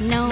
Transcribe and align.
No, 0.00 0.30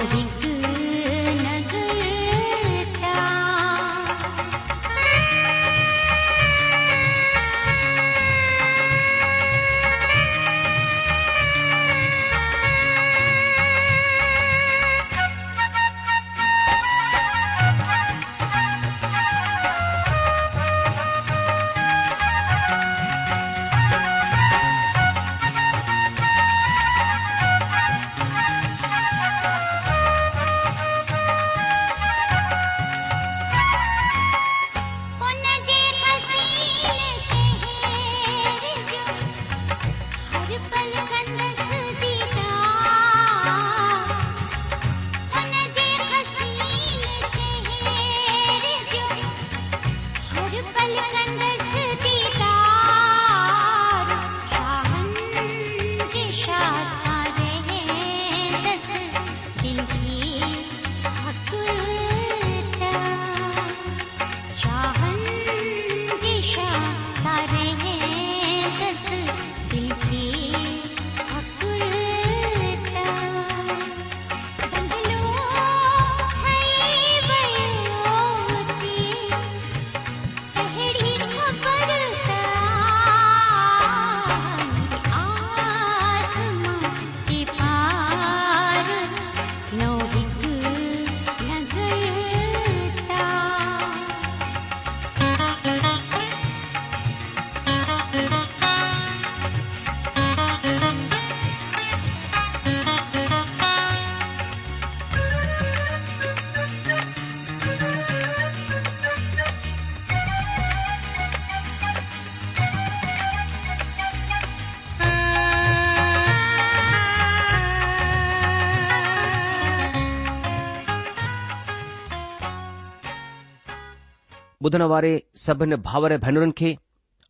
ॿुधण 124.69 124.83
वारे 124.93 125.11
सभिनी 125.41 125.75
भाउर 125.85 126.13
भेनरुनि 126.23 126.53
खे 126.57 126.71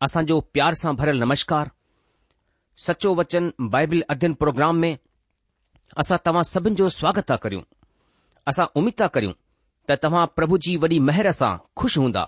असांजो 0.05 0.39
प्यार 0.53 0.73
सां 0.79 0.91
भरियल 1.01 1.19
नमस्कार 1.23 1.67
सचो 2.85 3.09
वचन 3.19 3.43
बाइबिल 3.73 4.01
अध्यन 4.13 4.33
प्रोग्राम 4.41 4.75
में 4.83 4.91
असां 6.01 6.17
तव्हां 6.25 6.41
सभिनि 6.53 6.75
जो 6.79 6.87
स्वागत 6.95 7.29
था 7.29 7.35
करियूं 7.43 7.61
असां 8.51 8.65
उमीद 8.79 8.93
था 9.01 9.07
करियूं 9.15 9.33
त 9.89 9.97
तव्हां 10.03 10.25
प्रभु 10.37 10.57
जी 10.65 10.75
वॾी 10.83 10.99
मेहर 11.09 11.29
सां 11.39 11.51
खु़शि 11.81 11.99
हूंदा 12.03 12.23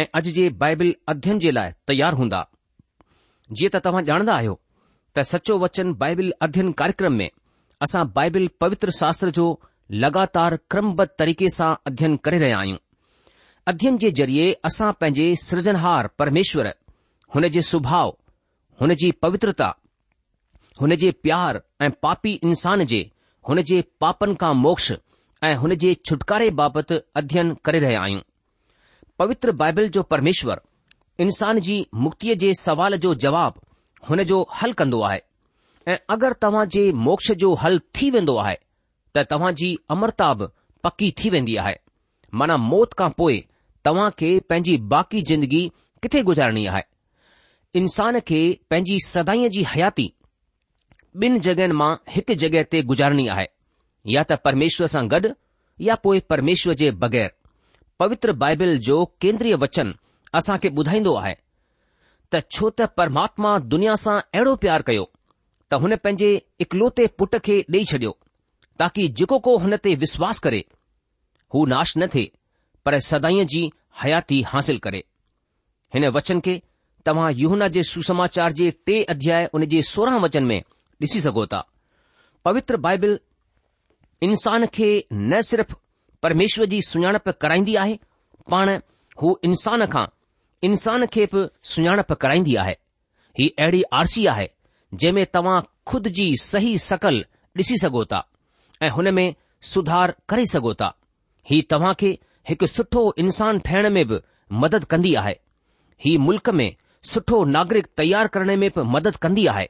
ऐं 0.00 0.04
अॼु 0.20 0.32
जे 0.38 0.48
बाइबिल 0.64 0.94
अध्ययन 1.14 1.38
जे 1.44 1.50
लाइ 1.58 1.72
तयार 1.92 2.12
हूंदा 2.22 2.40
जीअं 3.58 3.74
त 3.76 3.82
तव्हां 3.88 4.02
ॼाणंदा 4.12 4.34
आहियो 4.36 4.54
त 5.16 5.26
सचो 5.32 5.58
वचन 5.64 5.92
बाइबिल 6.04 6.32
अध्ययन 6.48 6.70
कार्यक्रम 6.80 7.20
में 7.22 7.28
असां 7.88 8.06
बाईबिल 8.20 8.48
पवित्र 8.64 8.96
शास्त्र 9.00 9.36
जो 9.40 9.46
लॻातार 10.06 10.56
क्रमबद्ध 10.76 11.10
तरीक़े 11.24 11.50
सां 11.58 11.70
अध्ययन 11.92 12.16
करे 12.30 12.38
रहिया 12.46 12.60
आहियूं 12.64 12.80
अध्ययन 13.68 13.98
जे 14.02 14.10
ज़रिए 14.10 14.52
असां 14.64 14.90
पंहिंजे 15.00 15.34
सृजनहार 15.40 16.06
परमेश्वर 16.18 16.66
हुन 17.34 17.46
जे 17.56 17.60
स्वभाउ 17.62 18.10
हुन 18.80 18.94
जी 19.02 19.10
पवित्रता 19.22 19.68
हुन 20.80 20.94
जे 21.02 21.10
प्यार 21.24 21.60
ऐं 21.86 21.90
पापी 22.02 22.32
इंसान 22.44 22.84
जे 22.92 22.98
हुन 23.48 23.60
जे 23.68 23.80
पापनि 24.00 24.34
खां 24.40 24.52
मोक्ष 24.62 24.90
ऐं 25.44 25.54
हुन 25.60 25.74
जे 25.84 25.92
छुटकारे 26.06 26.48
बाबति 26.62 26.98
अध्ययन 27.16 27.54
करे 27.64 27.78
रहिया 27.84 28.00
आहियूं 28.02 28.20
पवित्र 29.18 29.52
बाइबल 29.62 29.88
जो 29.98 30.02
परमेश्वर 30.16 30.60
इन्सान 31.26 31.58
जी 31.68 31.76
मुक्तीअ 32.06 32.34
जे 32.44 32.52
सवाल 32.62 32.96
जो 33.06 33.14
जवाब 33.26 33.60
हुन 34.10 34.22
जो 34.32 34.42
हल 34.62 34.72
कन्दो 34.82 35.02
आहे 35.10 35.20
ऐं 35.92 35.96
अगरि 36.16 36.34
तव्हां 36.42 36.66
जे 36.78 36.84
मोक्ष 37.08 37.30
जो 37.46 37.54
हल 37.62 37.78
थी 38.00 38.10
वेंदो 38.18 38.36
आहे 38.46 38.58
त 39.16 39.26
तव्हां 39.30 39.54
जी 39.64 39.76
अमरता 39.96 40.32
बि 40.42 40.46
पकी 40.84 41.14
थी 41.22 41.30
वेंदी 41.36 41.56
आहे 41.66 41.76
माना 42.40 42.56
मौत 42.66 42.92
खां 42.98 43.10
पोइ 43.18 43.42
तव्हां 43.84 44.10
खे 44.18 44.28
पंहिंजी 44.48 44.76
बाक़ी 44.92 45.22
ज़िंदगी 45.30 45.62
किथे 46.02 46.22
गुज़ारणी 46.26 46.66
आहे 46.72 46.82
इंसान 47.80 48.18
खे 48.28 48.40
पंहिंजी 48.70 48.98
सदाईअ 49.06 49.48
जी 49.54 49.62
हयाती 49.70 50.04
ॿिनि 51.22 51.38
जॻहियुनि 51.46 51.74
मां 51.78 51.90
हिकु 52.16 52.34
जॻहि 52.42 52.62
ते 52.74 52.82
गुज़ारणी 52.90 53.26
आहे 53.32 53.46
या 54.12 54.22
त 54.32 54.38
परमेश्वर 54.44 54.86
सां 54.94 55.02
गॾु 55.14 55.32
या 55.88 55.94
पोइ 56.04 56.20
परमेश्वर 56.34 56.74
जे 56.82 56.90
बग़ैर 57.04 57.30
पवित्र 58.04 58.32
बाइबल 58.44 58.76
जो 58.88 58.98
केंद्रीय 59.24 59.54
वचन 59.64 59.94
असां 60.40 60.56
खे 60.62 60.68
ॿुधाईंदो 60.78 61.14
आहे 61.22 61.34
त 62.34 62.42
छो 62.56 62.70
त 62.80 62.88
परमात्मा 63.00 63.56
दुनिया 63.74 63.94
सां 64.04 64.16
अहिड़ो 64.20 64.54
प्यार 64.66 64.82
कयो 64.90 65.04
त 65.72 65.80
हुन 65.84 65.96
पंहिंजे 66.04 66.30
इकलौते 66.66 67.06
पुट 67.18 67.36
खे 67.48 67.58
ॾेई 67.76 67.84
छडि॒यो 67.90 68.18
ताकी 68.84 69.08
जेको 69.22 69.38
को 69.48 69.56
हुन 69.66 69.76
ते 69.88 69.94
विश्वास 70.06 70.38
करे 70.48 70.62
हू 71.54 71.64
नाश 71.74 71.96
न 71.98 72.06
थिए 72.14 72.30
पर 72.84 72.98
सदाईअ 73.08 73.44
जी 73.48 73.68
हयाती 74.02 74.40
हासिल 74.46 74.78
करे 74.84 75.02
हिन 75.94 76.06
वचन 76.16 76.40
खे 76.44 76.60
तव्हां 77.06 77.32
यूहना 77.36 77.68
जे 77.74 77.82
सुसमाचार 77.82 78.52
जे 78.60 78.70
टे 78.86 79.02
अध्याय 79.14 79.48
उन 79.54 79.64
जे 79.74 79.82
सोरहं 79.90 80.20
वचन 80.22 80.44
में 80.50 80.60
ॾिसी 81.02 81.20
सघो 81.20 81.44
था 81.52 81.60
पवित्र 82.44 82.76
बाइबिल 82.86 83.18
इंसान 84.22 84.66
खे 84.74 84.88
न 85.12 85.40
सिर्फ़ 85.50 85.74
परमेश्वर 86.22 86.66
जी 86.72 86.80
सुञाणप 86.88 87.28
कराईंदी 87.42 87.74
आहे 87.84 87.96
पाण 88.50 88.68
हू 89.22 89.36
इंसान 89.44 89.84
खां 89.92 90.04
इंसान 90.68 91.06
खे 91.12 91.24
बि 91.34 91.46
सुञाणप 91.72 92.12
कराईंदी 92.22 92.54
आहे 92.62 92.72
ही 93.38 93.48
अहिड़ी 93.58 93.82
आरसी 94.00 94.26
आहे 94.34 94.48
जंहिं 94.94 95.12
में 95.14 95.24
तव्हां 95.34 95.60
खुद 95.90 96.06
जी 96.18 96.34
सही 96.42 96.76
सकल 96.86 97.22
ॾिसी 97.58 97.76
सघो 97.82 98.04
था 98.12 98.22
ऐं 98.82 98.90
हुन 98.98 99.08
में 99.14 99.34
सुधार 99.72 100.14
करे 100.28 100.44
सघो 100.54 100.74
था 100.80 100.92
हीउ 101.50 101.62
तव्हां 101.70 101.94
खे 102.00 102.18
हिकु 102.48 102.66
सुठो 102.66 103.00
इंसान 103.22 103.58
ठहिण 103.66 103.88
में 103.94 104.06
बि 104.08 104.18
मदद 104.62 104.84
कंदी 104.92 105.14
आहे 105.20 105.34
हीउ 106.04 106.20
मुल्क़ 106.20 106.50
में 106.60 106.70
सुठो 107.10 107.42
नागरिक 107.56 107.86
तयार 107.96 108.26
करण 108.34 108.56
में 108.60 108.70
बि 108.76 108.82
मदद 108.96 109.16
कंदी 109.24 109.46
आहे 109.52 109.68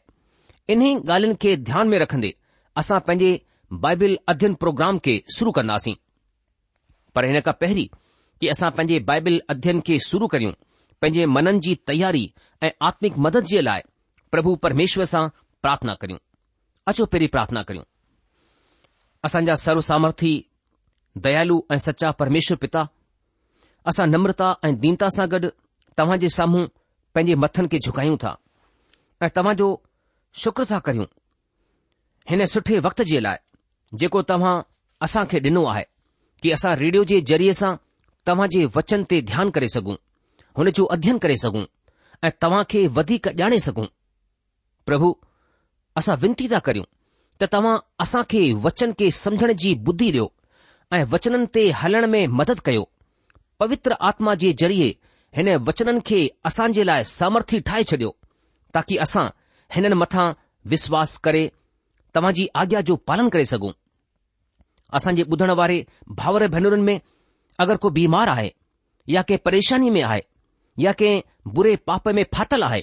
इन्ही 0.73 0.95
ॻाल्हिन 1.11 1.35
खे 1.43 1.57
ध्यान 1.69 1.89
में 1.89 1.99
रखंदे 1.99 2.35
असां 2.83 3.01
पंहिंजे 3.07 3.41
बाइबल 3.83 4.19
अध्ययन 4.29 4.55
प्रोग्राम 4.63 4.99
खे 5.07 5.21
शुरू 5.37 5.53
कंदासीं 5.59 5.95
पर 7.15 7.25
हिन 7.25 7.41
खां 7.49 7.53
पहिरीं 7.61 7.87
कि 8.41 8.49
असां 8.49 8.71
पंहिंजे 8.77 8.99
बाइबिल 9.11 9.41
अध्यन 9.51 9.81
खे 9.87 9.99
शुरू 10.07 10.27
करियूं 10.35 10.53
पंहिंजे 11.01 11.27
मननि 11.37 11.61
जी 11.67 11.75
तयारी 11.87 12.25
ऐं 12.63 12.71
आत्मिक 12.89 13.19
मदद 13.27 13.45
जे 13.53 13.61
लाइ 13.63 13.81
प्रभु 14.33 14.55
परमेश्वर 14.67 15.05
सां 15.13 15.27
प्रार्थना 15.63 15.95
करियूं 16.01 16.19
अचो 16.93 17.07
पहिरीं 17.07 17.29
प्रार्थना 17.37 17.63
करियूं 17.71 17.85
असांजा 19.25 19.55
सर्व 19.67 19.81
सामर्थी 19.93 20.33
दयालु 21.19 21.61
ऐं 21.75 21.79
सचा 21.87 22.11
परमेश्वर 22.19 22.57
पिता 22.61 22.87
असां 23.89 24.07
नम्रता 24.11 24.47
ऐं 24.65 24.75
दीनता 24.81 25.09
सां 25.17 25.27
गॾु 25.33 25.39
तव्हां 25.99 26.19
जे 26.19 26.29
साम्हूं 26.39 26.65
पंहिंजे 27.15 27.35
मथनि 27.43 27.69
खे 27.73 27.79
झुकायूं 27.85 28.17
था 28.23 28.37
ऐं 29.25 29.29
तव्हां 29.37 29.55
जो 29.57 29.69
शुक्र 30.43 30.65
था 30.71 30.79
करियूं 30.87 31.07
हिन 32.31 32.45
सुठे 32.53 32.79
वक़्त 32.87 33.03
जे 33.11 33.21
लाइ 33.27 33.37
जेको 34.01 34.23
तव्हां 34.31 34.55
असां 35.05 35.25
खे 35.31 35.39
ॾिनो 35.49 35.65
आहे 35.73 35.85
कि 36.43 36.51
असां 36.57 36.75
रेडियो 36.83 37.05
जे 37.11 37.21
ज़रिए 37.31 37.53
सां 37.61 37.75
तव्हां 38.27 38.49
जे 38.55 38.65
वचन 38.77 39.05
ते 39.11 39.21
ध्यानु 39.33 39.51
करे 39.59 39.69
सघूं 39.75 39.97
हुन 40.59 40.71
जो 40.77 40.85
अध्यन 40.97 41.19
करे 41.25 41.37
सघूं 41.45 41.65
ऐं 42.27 42.31
तव्हां 42.43 42.63
खे 42.71 42.87
वधीक 42.99 43.29
ॼाणे 43.43 43.59
सघूं 43.67 43.87
प्रभु 44.87 45.17
असां 45.97 46.17
विनती 46.23 46.49
था 46.53 46.59
करियूं 46.69 46.85
त 47.41 47.49
तव्हां 47.53 47.77
असां 48.05 48.23
खे 48.31 48.53
वचन 48.67 48.93
खे 48.99 49.11
समुझण 49.25 49.53
जी 49.65 49.75
बुद्धी 49.89 50.11
ॾियो 50.13 50.27
ऐं 50.97 51.03
वचननि 51.13 51.47
ते 51.55 51.63
हलण 51.81 52.05
में 52.15 52.27
मदद 52.39 52.59
कयो 52.65 52.83
पवित्र 53.61 53.97
आत्मा 54.09 54.35
जे 54.43 54.53
ज़रिए 54.61 54.89
हिन 55.37 55.49
वचननि 55.69 56.01
खे 56.09 56.19
असां 56.49 56.67
जे 56.77 56.85
लाइ 56.89 57.05
सामर्थी 57.19 57.61
ठाहे 57.69 57.85
छॾियो 57.91 58.11
ताकी 58.75 58.97
असां 59.05 59.25
हिननि 59.75 59.97
मथां 60.03 60.27
विश्वास 60.73 61.17
करे 61.29 61.43
तव्हां 62.15 62.33
जी 62.39 62.47
आज्ञा 62.63 62.81
जो 62.91 62.97
पालन 63.11 63.29
करे 63.37 63.45
सघूं 63.53 63.73
असांजे 64.99 65.23
ॿुधण 65.35 65.51
वारे 65.61 65.77
भाउर 66.21 66.47
भेनरुनि 66.55 66.83
में 66.89 67.01
अगरि 67.65 67.77
को 67.85 67.91
बीमार 67.99 68.29
आहे 68.29 68.51
या 69.15 69.23
कंहिं 69.29 69.39
परेशानी 69.45 69.91
में 69.91 70.03
आहे 70.09 70.21
या 70.87 70.93
कंहिं 71.03 71.23
बुरे 71.55 71.75
पाप 71.91 72.09
में 72.19 72.25
फाथल 72.35 72.63
आहे 72.69 72.81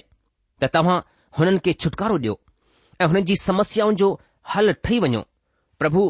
त 0.62 0.70
तव्हां 0.74 0.98
हुननि 1.38 1.58
खे 1.66 1.72
छुटकारो 1.84 2.16
ॾियो 2.18 2.34
ऐं 3.00 3.06
हुननि 3.06 3.22
जी 3.30 3.36
समस्याऊं 3.44 3.92
जो 4.02 4.08
हल 4.54 4.72
ठही 4.84 4.98
वञो 5.06 5.20
प्रभु 5.80 6.04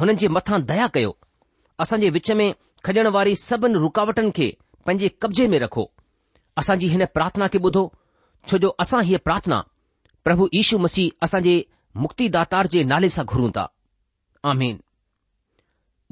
हुननि 0.00 0.14
जे 0.24 0.28
मथां 0.38 0.62
दया 0.72 0.86
कयो 0.98 1.12
असांजे 1.80 2.08
विच 2.14 2.30
में 2.38 2.50
खॼण 2.84 3.06
वारी 3.14 3.34
सबनि 3.42 3.78
रुकावटनि 3.82 4.30
खे 4.36 4.48
पंहिंजे 4.86 5.08
कब्ज़े 5.22 5.46
में 5.52 5.58
रखो 5.62 5.84
असांजी 6.60 6.86
हिन 6.94 7.04
प्रार्थना 7.14 7.46
खे 7.52 7.58
ॿुधो 7.66 7.82
छो 8.50 8.58
जो 8.64 8.68
असां 8.84 9.00
हीअ 9.10 9.18
प्रार्थना 9.26 9.58
प्रभु 10.24 10.46
यीशू 10.54 10.78
मसीह 10.86 11.24
असांजे 11.26 11.54
मुक्तिदातार 12.04 12.66
जे 12.74 12.82
नाले 12.92 13.08
सां 13.16 13.24
घुरूं 13.32 13.50
था 13.56 13.64
आमीन 14.52 14.76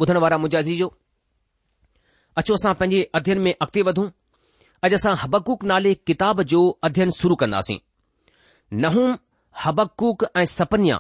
ॿुधण 0.01 0.17
वारा 0.25 0.37
अचो 2.41 2.55
असां 2.55 2.73
पंहिंजे 2.81 3.03
अध्यन 3.21 3.39
में 3.45 3.53
अॻिते 3.53 3.83
वधूं 3.91 4.07
अॼु 4.87 4.95
असां 5.01 5.15
हबकूक 5.25 5.65
नाले 5.73 5.95
किताब 6.11 6.43
जो 6.55 6.63
अध्यन 6.89 7.11
शुरू 7.21 7.35
कंदासीं 7.45 7.79
नहूम 8.87 9.15
हबकूक 9.65 10.25
ऐं 10.41 10.49
सपन्या 10.57 10.99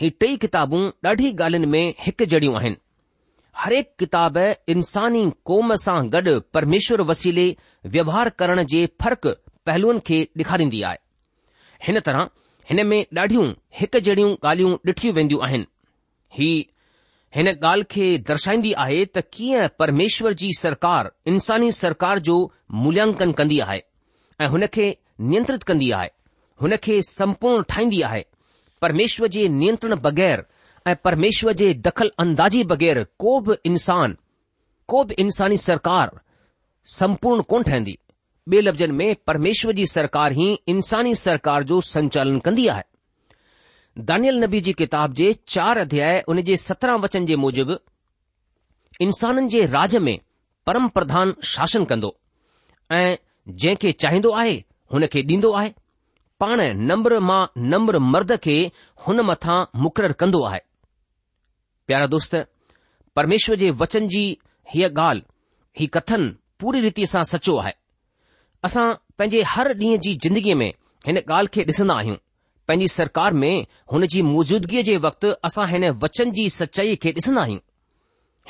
ही 0.00 0.10
टई 0.20 0.36
किताबूं 0.46 0.82
ॾाढी 1.10 1.32
ॻाल्हियुनि 1.38 1.72
में 1.76 1.86
हिकु 2.06 2.24
जड़ियूं 2.34 2.56
आहिनि 2.60 2.76
हरेक 3.58 3.90
किताब 3.98 4.36
इंसानी 4.68 5.22
क़ौम 5.46 5.74
सां 5.84 5.96
गॾु 6.14 6.38
परमेश्वर 6.54 7.00
वसीले 7.10 7.46
व्यवहार 7.94 8.28
करण 8.40 8.62
जे 8.72 8.80
फ़र्क़ 9.02 9.26
पहलुअनि 9.66 10.00
खे 10.06 10.18
ॾेखारींदी 10.38 10.80
आहे 10.88 10.98
हिन 11.86 12.00
तरह 12.08 12.28
हिन 12.70 12.86
में 12.90 12.98
ॾाढियूं 13.18 13.46
हिकु 13.78 14.00
जहिड़ियूं 14.08 14.30
ॻाल्हियूं 14.50 14.76
ॾिठियूं 14.88 15.14
वेंदियूं 15.18 15.42
आहिनि 15.46 15.66
ही 16.38 16.50
हिन 17.36 17.48
ॻाल्हि 17.52 17.84
खे 17.90 18.06
दर्शाईंदी 18.30 18.72
आहे 18.84 19.04
त 19.16 19.22
कीअं 19.36 19.68
परमेश्वर 19.78 20.32
जी 20.42 20.50
सरकार 20.60 21.10
इंसानी 21.34 21.70
सरकार 21.78 22.18
जो 22.28 22.36
मूल्यांकन 22.82 23.32
कंदी 23.40 23.58
आहे 23.68 23.82
ऐं 24.40 24.48
हुन 24.56 24.66
खे 24.74 24.88
नियंत्रित 25.30 25.62
कंदी 25.72 25.90
आहे 26.00 26.10
हुन 26.62 26.76
खे 26.88 27.00
संपूर्ण 27.12 27.62
ठाहींदी 27.72 28.02
आहे 28.10 28.22
परमेश्वर 28.82 29.28
जे 29.38 29.48
नियंत्रण 29.58 29.94
बगैर 30.08 30.46
ऐं 30.90 30.94
परमेश्वर 31.04 31.52
जे 31.60 31.72
दख़ल 31.84 32.10
अंदाज़ी 32.22 32.62
बगै़र 32.72 33.02
को 33.22 33.38
बि 33.46 33.54
इंसान 33.70 34.16
को 34.88 35.02
बि 35.04 35.14
इंसानी 35.22 35.56
सरकार 35.68 36.10
संपूर्ण 36.96 37.42
कोन 37.52 37.62
ठहंदी 37.70 37.96
ॿिए 38.48 38.60
लफ़्ज़नि 38.62 38.92
में 38.98 39.16
परमेश्वर 39.26 39.72
जी 39.74 39.86
सरकार 39.86 40.32
ई 40.38 40.44
इंसानी 40.72 41.14
सरकार 41.20 41.64
जो 41.70 41.80
संचालन 41.88 42.38
कंदी 42.44 42.66
आहे 42.74 42.82
दानियल 44.10 44.38
नबी 44.44 44.60
जी 44.66 44.72
किताब 44.82 45.12
जे 45.20 45.32
चार 45.56 45.78
अध्याय 45.78 46.22
उन 46.34 46.42
जे 46.50 46.56
सत्रहं 46.56 47.00
वचन 47.04 47.26
जे 47.30 47.36
मुजिबि 47.44 47.76
इंसाननि 49.06 49.48
जे 49.54 49.64
राज 49.74 49.96
में 50.08 50.14
परम 50.66 50.88
प्रधान 50.98 51.34
शासन 51.54 51.84
कंदो 51.92 52.14
ऐं 53.00 53.16
जंहिंखे 53.50 53.92
चाहींदो 54.04 54.30
आहे 54.42 54.54
हुन 54.92 55.06
खे 55.12 55.22
ॾींदो 55.34 55.52
आहे 55.62 55.72
पाण 56.40 56.62
नम्र 56.92 57.18
मां 57.30 57.42
नम्र 57.74 57.98
मर्द 58.14 58.36
खे 58.46 58.58
हुन 59.06 59.20
मथां 59.32 59.60
मुक़ररु 59.86 60.14
कंदो 60.22 60.42
आहे 60.50 60.60
प्यारा 61.86 62.06
दोस्त 62.12 62.34
परमेश्वर 63.16 63.56
जे 63.58 63.68
वचन 63.80 64.06
जी 64.14 64.22
हीअ 64.74 64.88
ॻाल्हि 65.00 65.22
हीउ 65.78 65.88
कथन 65.96 66.26
पूरी 66.60 66.80
रीति 66.84 67.06
सां 67.06 67.22
सचो 67.32 67.56
आहे 67.58 67.72
असां 68.68 68.86
पंहिंजे 69.18 69.42
हर 69.50 69.70
ॾींहं 69.82 70.00
जी 70.06 70.14
जिंदगीअ 70.24 70.56
में 70.62 70.66
हिन 71.06 71.18
ॻाल्हि 71.20 71.50
खे 71.56 71.64
ॾिसंदा 71.72 71.94
आहियूं 72.02 72.16
पंहिंजी 72.68 72.88
सरकार 72.94 73.32
में 73.42 73.66
हुन 73.92 74.06
जी 74.14 74.22
मौजूदगीअ 74.32 74.82
जे 74.88 74.96
वक़्तु 75.06 75.30
असां 75.50 75.68
हिन 75.74 75.88
वचन 76.06 76.32
जी 76.38 76.48
सचाईअ 76.58 76.96
खे 77.02 77.12
ॾिसंदा 77.20 77.42
आहियूं 77.42 77.62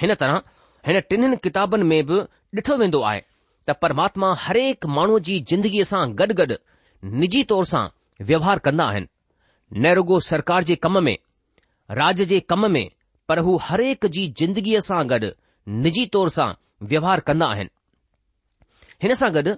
हिन 0.02 0.14
तरह 0.22 0.40
हिन 0.88 1.00
टिन्हनि 1.10 1.36
किताबनि 1.48 1.84
में 1.92 2.00
बि 2.12 2.20
ॾिठो 2.58 2.76
वेंदो 2.84 3.00
आहे 3.10 3.20
त 3.68 3.76
परमात्मा 3.82 4.32
हरेक 4.46 4.86
माण्हूअ 4.96 5.20
जी 5.28 5.38
जिंदगीअ 5.52 5.84
सां 5.92 6.04
गॾु 6.22 6.34
गॾु 6.42 6.46
निजी 7.24 7.44
तौर 7.52 7.64
सां 7.74 7.86
व्यवहार 8.32 8.58
कंदा 8.68 8.84
आहिनि 8.94 9.14
नेहरूगो 9.86 10.20
सरकार 10.32 10.64
जे 10.68 10.74
कम 10.88 11.02
में 11.10 11.16
राज 12.02 12.22
जे 12.34 12.38
कम 12.54 12.66
में 12.78 12.84
पर 13.28 13.38
हू 13.46 13.56
हरेक 13.68 14.06
जी 14.16 14.26
जिंदगीअ 14.40 14.80
सां 14.88 15.00
गॾु 15.12 15.28
निजी 15.84 16.04
तौर 16.16 16.28
सां 16.36 16.48
व्यवहार 16.90 17.20
कंदा 17.30 17.46
आहिनि 17.54 18.84
हिन 19.04 19.14
सां 19.20 19.30
गॾु 19.36 19.54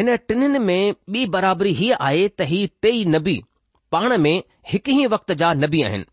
हिन 0.00 0.16
टिननि 0.32 0.58
में 0.68 0.94
ॿी 1.18 1.24
बराबरी 1.36 1.72
हीअ 1.80 1.96
आहे 2.08 2.26
त 2.28 2.48
ही 2.52 2.58
टेई 2.86 3.04
नबी 3.14 3.36
पाण 3.96 4.16
में 4.26 4.36
हिकु 4.72 4.90
ई 5.00 5.06
वक़्त 5.16 5.32
जा 5.42 5.52
नबी 5.64 5.82
आहिनि 5.90 6.06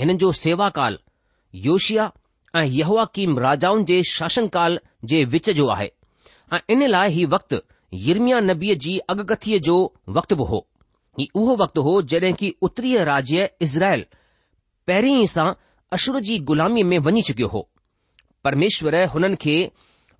हिन 0.00 0.16
जो 0.24 0.30
सेवाकाल 0.44 0.98
योशिया 1.68 2.10
ऐं 2.58 2.64
यहवाकीम 2.80 3.38
राजाउनि 3.46 3.84
जे 3.90 4.02
शासनकाल 4.10 4.78
जे 5.12 5.24
विच 5.34 5.50
जो 5.60 5.68
आहे 5.76 5.90
ऐं 6.54 6.60
इन 6.76 6.86
लाइ 6.96 7.10
हीउ 7.18 7.28
वक़्तु 7.36 7.60
यरमिया 8.06 8.40
नबीअ 8.52 8.74
जी 8.84 8.96
अॻकथीअ 9.14 9.58
जो 9.68 9.76
वक़्तु 10.18 10.36
बि 10.40 10.44
हो 10.52 10.62
ही 11.20 11.28
उहो 11.42 11.56
वक़्तु 11.62 11.82
हो 11.88 12.00
जड॒हिं 12.14 12.32
की 12.44 12.54
उतरीय 12.68 13.04
राज्य 13.10 13.50
इज़राइल 13.68 14.04
पहिरीं 14.90 15.24
सां 15.34 15.50
अशुर 15.92 16.18
जी 16.26 16.38
ग़ु़ुलामी 16.38 16.82
में 16.88 16.98
वञी 17.04 17.22
चुकियो 17.28 17.46
हो 17.52 17.60
परमेश्वर 18.44 18.94
हुननि 19.14 19.36
खे 19.44 19.54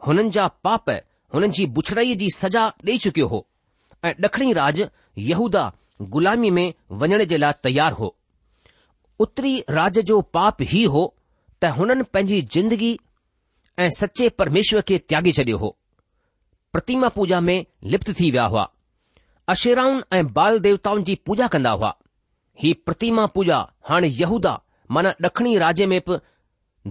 हुननि 0.07 0.29
जा 0.37 0.47
पाप 0.67 0.91
हुननि 1.35 1.49
जी 1.59 1.67
बुछड़ाई 1.77 2.15
जी 2.23 2.29
सज़ा 2.37 2.65
ॾई 2.89 2.97
चुकियो 3.05 3.27
हो 3.33 3.47
ऐं 4.05 4.13
ड॒खणी 4.21 4.53
राज 4.61 4.81
यहूदा 5.31 5.63
ग़ुलामी 6.15 6.51
में 6.57 6.67
वञण 7.03 7.25
जे 7.33 7.37
लाइ 7.37 7.53
तयारु 7.65 7.97
हो 7.97 8.15
उत्तरी 9.27 9.53
राज 9.71 9.99
जो 10.11 10.21
पाप 10.37 10.63
ही 10.73 10.83
हो 10.95 11.03
त 11.63 11.71
हुननि 11.79 12.03
पंहिंजी 12.15 12.41
जिंदगी 12.55 12.97
ऐं 13.85 13.89
सचे 13.99 14.29
परमेश्वर 14.43 14.81
खे 14.89 14.99
त्यागे 15.13 15.33
छडि॒यो 15.39 15.59
हो 15.65 15.77
प्रतिमा 16.73 17.09
पूजा 17.19 17.41
में 17.49 17.59
लिप्त 17.93 18.11
थी 18.21 18.31
विया 18.31 18.45
हुआ 18.55 18.67
अशेराउनि 19.55 20.03
ऐं 20.19 20.27
बाल 20.33 20.59
देवताउनि 20.67 21.03
जी 21.09 21.15
पूजा 21.27 21.47
कंदा 21.55 21.71
हुआ 21.81 21.93
ही 22.63 22.73
प्रतिमा 22.87 23.27
पूजा 23.37 23.59
हाणे 23.91 24.09
यहूदा 24.21 24.59
माना 24.95 25.13
डखिणी 25.23 25.57
राज्य 25.59 25.87
में 25.87 26.01
बि 26.09 26.17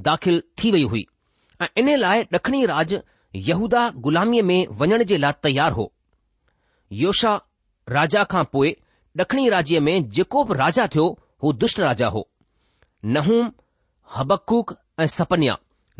दाख़िल 0.04 0.42
थी 0.64 0.72
वई 0.72 0.84
हुई 0.92 1.06
ऐं 1.62 1.68
इन 1.78 1.90
लाइ 2.00 2.24
ड॒खिणी 2.34 2.66
राज 2.66 2.94
यहूदा 3.48 3.82
ग़ुलामीअ 4.06 4.44
में 4.50 4.68
वञण 4.82 5.04
जे 5.10 5.18
लाइ 5.18 5.34
तयारु 5.44 5.76
हो 5.76 5.92
योशा 7.02 7.34
राजा 7.98 8.24
खां 8.34 8.44
पोइ 8.54 8.76
ड॒खणी 9.18 9.48
राज्य 9.56 9.80
में 9.88 9.94
जेको 10.18 10.44
बि 10.52 10.58
राजा 10.64 10.86
थियो 10.96 11.06
हू 11.44 11.54
दुष्ट 11.64 11.80
राजा 11.80 12.08
हो 12.16 12.28
नहूम 13.18 13.52
हबकूक 14.16 14.74
ऐं 15.02 15.08
सपन्या 15.18 15.58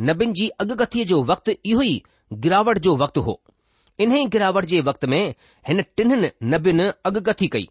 नबिन 0.10 0.34
जी 0.40 0.48
अॻकथीअ 0.64 1.06
जो 1.14 1.22
वक़्तु 1.34 1.52
इहो 1.72 1.82
ई 1.82 2.02
गिरावट 2.46 2.78
जो 2.88 2.96
वक़्तु 3.04 3.22
हो 3.28 3.42
इन 4.06 4.14
ई 4.18 4.26
गिरावट 4.34 4.66
जे 4.72 4.82
वक़्त 4.90 5.06
में 5.14 5.24
हिन 5.70 5.82
टिन्हनि 5.98 6.32
नबीनि 6.56 6.88
अॻकथी 7.10 7.48
कई 7.58 7.68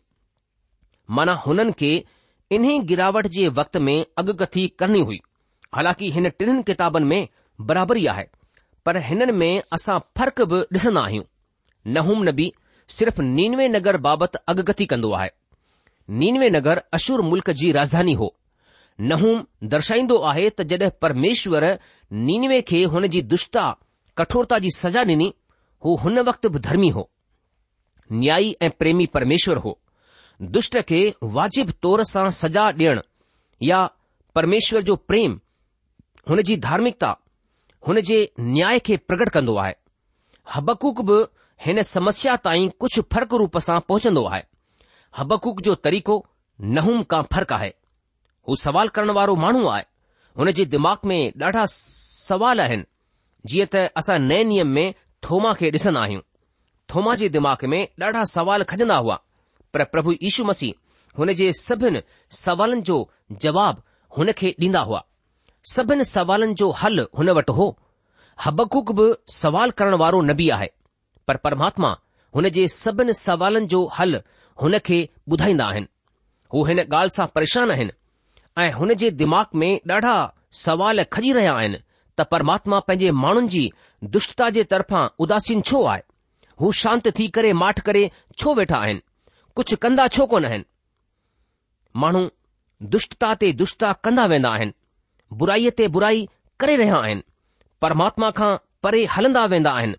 माना 1.18 1.34
हुननि 1.46 1.72
खे 1.80 1.92
इन्ही 2.56 2.78
गिरावट 2.90 3.26
जे 3.36 3.48
वक़्त 3.56 3.76
में 3.86 3.96
अॻकथी 4.20 4.66
करणी 4.78 5.00
हुई 5.08 5.18
हालांकि 5.74 6.10
हिन 6.12 6.28
टिन 6.38 6.62
किताबनि 6.68 7.06
में 7.06 7.28
बराबरी 7.70 8.06
आहे 8.12 8.24
पर 8.86 8.96
हिननि 9.08 9.32
में 9.40 9.50
असां 9.72 9.98
फ़र्क़ 10.18 10.42
बि 10.52 10.60
ॾिसंदा 10.76 11.00
आहियूं 11.00 11.24
नहूम 11.96 12.22
नबी 12.28 12.46
सिर्फ़ 12.98 13.20
नीनवे 13.22 13.66
नगर 13.68 13.96
बाबति 14.06 14.38
अॻकथी 14.52 14.86
कंदो 14.92 15.12
आहे 15.18 15.28
नीनवे 16.22 16.48
नगर 16.54 16.80
अशुर 16.98 17.22
मुल्क़ 17.32 17.50
जी 17.60 17.70
राजधानी 17.78 18.12
हो 18.22 18.30
नहूम 19.10 19.44
दर्शाईंदो 19.76 20.16
आहे 20.30 20.48
त 20.50 20.62
जड॒हिं 20.70 20.90
परमेश्वर 21.06 21.66
नीनवे 22.30 22.60
खे 22.70 22.82
हुन 22.94 23.06
जी 23.16 23.22
दुष्टा 23.34 23.68
कठोरता 24.22 24.58
जी 24.66 24.70
सज़ा 24.78 25.04
ॾिनी 25.12 25.32
हू 25.84 25.94
हुन 26.06 26.18
वक़्त 26.30 26.46
धर्मी 26.68 26.88
हो 26.98 27.08
न्याई 28.20 28.54
ऐं 28.62 28.70
प्रेमी 28.78 29.06
परमेश्वर 29.18 29.56
हो 29.68 29.78
दुष्ट 30.42 30.76
खे 30.88 30.98
वाजिब 31.36 31.70
तौर 31.82 32.02
सां 32.08 32.28
सजा 32.34 32.66
ॾियण 32.70 33.00
या 33.68 33.78
परमेश्वर 34.34 34.82
जो 34.90 34.94
प्रेम 35.08 35.32
हुन 36.30 36.42
जी 36.50 36.56
धार्मिकता 36.66 37.08
हुन 37.88 38.00
जे 38.10 38.18
न्याय 38.40 38.78
खे 38.86 38.96
प्रगट 39.08 39.28
कंदो 39.36 39.56
आहे 39.62 39.74
हबकूक 40.54 41.00
बि 41.10 41.16
हिन 41.66 41.82
समस्या 41.82 42.36
ताईं 42.44 42.68
कुझु 42.80 43.02
फ़र्क़ 43.12 43.34
रूप 43.42 43.58
सां 43.66 43.80
पहुचंदो 43.88 44.24
आहे 44.28 44.42
हबकूक 45.18 45.60
जो 45.68 45.74
तरीक़ो 45.88 46.24
नहूम 46.78 47.02
खां 47.10 47.22
फ़र्क़ु 47.32 47.54
आहे 47.54 47.72
हू 48.48 48.56
सवाल 48.66 48.88
करण 48.98 49.10
वारो 49.18 49.34
माण्हू 49.46 49.66
आहे 49.68 49.84
हुन 50.38 50.52
जे 50.52 50.64
दिमाग़ 50.76 51.08
में 51.08 51.20
ॾाढा 51.44 51.64
सवाल 51.78 52.60
आहिनि 52.68 52.84
जीअं 53.46 53.66
त 53.74 53.84
असां 54.02 54.18
नए 54.30 54.44
नियम 54.54 54.68
में 54.78 54.94
थोमा 55.28 55.52
खे 55.62 55.70
ॾिसंदा 55.78 56.02
आहियूं 56.02 56.20
थोमा 56.94 57.14
जे 57.24 57.28
दिमाग़ 57.40 57.66
में 57.74 57.82
ॾाढा 58.00 58.22
सवाल 58.38 58.62
खजंदा 58.74 58.96
हुआ 59.06 59.18
पर 59.74 59.84
प्रभु 59.94 60.12
यीशू 60.22 60.44
मसीह 60.44 60.74
हुन 61.18 61.32
जे 61.40 61.52
सभिनि 61.60 62.00
सवालनि 62.42 62.82
जो 62.90 62.96
जवाबु 63.42 63.82
हुन 64.18 64.32
खे 64.40 64.54
ॾींदा 64.62 64.80
हुआ 64.90 65.02
सभिनि 65.72 66.04
सवालनि 66.10 66.54
जो 66.60 66.70
हल 66.82 67.00
हुन 67.18 67.30
वटि 67.38 67.52
हो 67.58 67.66
हबक़ु 68.44 68.82
बि 68.98 69.06
सवाल 69.38 69.70
करण 69.80 69.94
वारो 70.02 70.20
न 70.22 70.32
बि 70.40 70.48
आहे 70.56 70.68
पर 71.28 71.36
परमात्मा 71.46 71.90
हुन 72.36 72.48
जे 72.58 72.66
सभिनि 72.76 73.14
सवालनि 73.20 73.66
जो 73.74 73.80
हल 73.98 74.20
हुन 74.62 74.78
खे 74.88 75.00
ॿुधाईंदा 75.32 75.66
आहिनि 75.72 75.86
हू 76.54 76.64
हिन 76.68 76.78
ॻाल्हि 76.84 77.16
सां 77.16 77.26
परेशान 77.38 77.70
आहिनि 77.76 77.90
ऐं 78.64 78.70
हुन 78.80 78.94
जे 79.04 79.10
दिमाग़ 79.24 79.56
में 79.62 79.70
ॾाढा 79.94 80.14
सवाल 80.64 81.02
खजी 81.16 81.32
रहिया 81.38 81.52
आहिनि 81.62 81.80
त 82.18 82.26
परमात्मा 82.34 82.78
पंहिंजे 82.88 83.10
माण्हुनि 83.24 83.48
जी 83.56 83.70
दुष्टता 84.16 84.48
जे 84.58 84.64
तरफां 84.74 85.06
उदासीन 85.26 85.60
छो 85.70 85.82
आहे 85.94 86.02
हू 86.60 86.70
शांति 86.82 87.10
थी 87.18 87.28
करे 87.38 87.52
माठ 87.64 87.80
करे 87.90 88.10
छो 88.40 88.54
वेठा 88.60 88.76
आहिनि 88.86 89.00
कुझु 89.58 89.76
कंदा 89.82 90.06
छो 90.14 90.24
कोन 90.32 90.44
आहिनि 90.46 90.64
माण्हू 92.02 92.20
दुष्टता 92.90 93.28
ते 93.40 93.46
दुष्टता 93.60 93.88
कंदा 94.06 94.24
वेंदा 94.32 94.50
आहिनि 94.56 94.74
बुराईअ 95.40 95.70
ते 95.78 95.86
बुराई 95.94 96.20
करे 96.62 96.76
रहिया 96.82 96.98
आहिनि 97.06 97.24
परमात्मा 97.82 98.28
खां 98.38 98.50
परे 98.86 99.00
हलंदा 99.14 99.44
वेंदा 99.54 99.72
आहिनि 99.78 99.96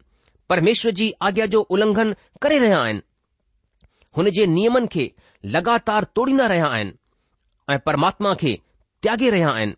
परमेश्वर 0.51 0.91
जी 0.99 1.07
आज्ञा 1.29 1.45
जो 1.55 1.59
उल्लंघन 1.75 2.15
करे 2.43 2.59
रहिया 2.65 2.79
आहिनि 2.85 3.03
हुन 4.17 4.29
जे 4.39 4.45
नियमन 4.55 4.87
खे 4.95 5.05
लगातार 5.55 6.03
तोड़ींदा 6.15 6.47
रहिया 6.53 6.71
आहिनि 6.77 6.95
ऐं 7.75 7.79
परमात्मा 7.89 8.33
खे 8.43 8.55
त्यागे 9.03 9.29
रहिया 9.35 9.49
आहिनि 9.59 9.77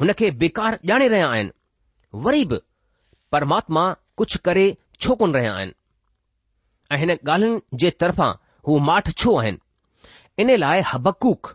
हुन 0.00 0.12
खे 0.22 0.30
बेकार 0.46 0.78
ॼाणे 0.94 1.08
रहिया 1.16 1.28
आहिनि 1.34 1.50
वरी 2.28 2.44
बि 2.54 2.62
परमात्मा 3.34 3.84
कुझु 4.22 4.38
करे 4.50 4.66
छो 5.02 5.18
कोन 5.24 5.34
रहिया 5.38 5.52
आहिनि 5.58 5.78
ऐं 6.94 6.98
हिन 7.04 7.18
ॻाल्हियुनि 7.18 7.76
जे 7.84 7.90
तरफ़ां 8.04 8.32
हू 8.66 8.78
माठ 8.86 9.08
छो 9.18 9.32
आहिनि 9.38 10.42
इन 10.42 10.56
लाइ 10.58 10.80
हबकूक 10.92 11.52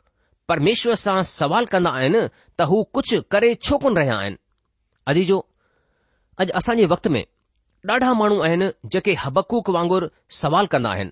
परमेश्वर 0.50 0.96
सां 1.02 1.22
सवाल 1.32 1.66
कंदा 1.74 1.92
आहिनि 2.00 2.22
त 2.58 2.68
हू 2.70 2.78
कुझु 2.98 3.22
करे 3.34 3.50
छो 3.68 3.78
कोन 3.86 3.98
रहिया 3.98 4.16
आहिनि 4.22 4.38
अजी 5.12 5.24
जो 5.32 5.40
अॼु 6.46 6.54
असांजे 6.62 6.86
वक़्त 6.96 7.08
में 7.16 7.24
ॾाढा 7.92 8.12
माण्हू 8.20 8.36
आहिनि 8.48 8.66
जेके 8.94 9.14
हबकूक 9.24 9.70
हबक़ूक़ुर 9.70 10.04
सवाल 10.42 10.66
कंदा 10.74 10.90
आहिनि 10.96 11.12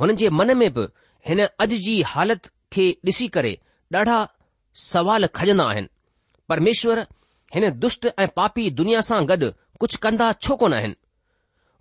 हुननि 0.00 0.14
जे 0.22 0.28
मन 0.38 0.52
में 0.62 0.66
बि 0.78 0.84
हिन 1.28 1.40
अॼु 1.46 1.78
जी 1.86 1.94
हालति 2.12 2.50
खे 2.76 2.84
ॾिसी 3.10 3.28
करे 3.36 3.52
ॾाढा 3.96 4.18
सवाल 4.86 5.26
खजंदा 5.38 5.66
आहिनि 5.74 5.88
परमेश्वर 6.52 7.00
हिन 7.54 7.70
दुष्ट 7.86 8.08
ऐं 8.18 8.28
पापी 8.40 8.68
दुनिया 8.82 9.00
सां 9.08 9.20
गॾु 9.32 9.50
कुझु 9.84 9.98
कंदा 10.08 10.32
छो 10.48 10.56
कोन 10.64 10.74
आहिनि 10.80 10.96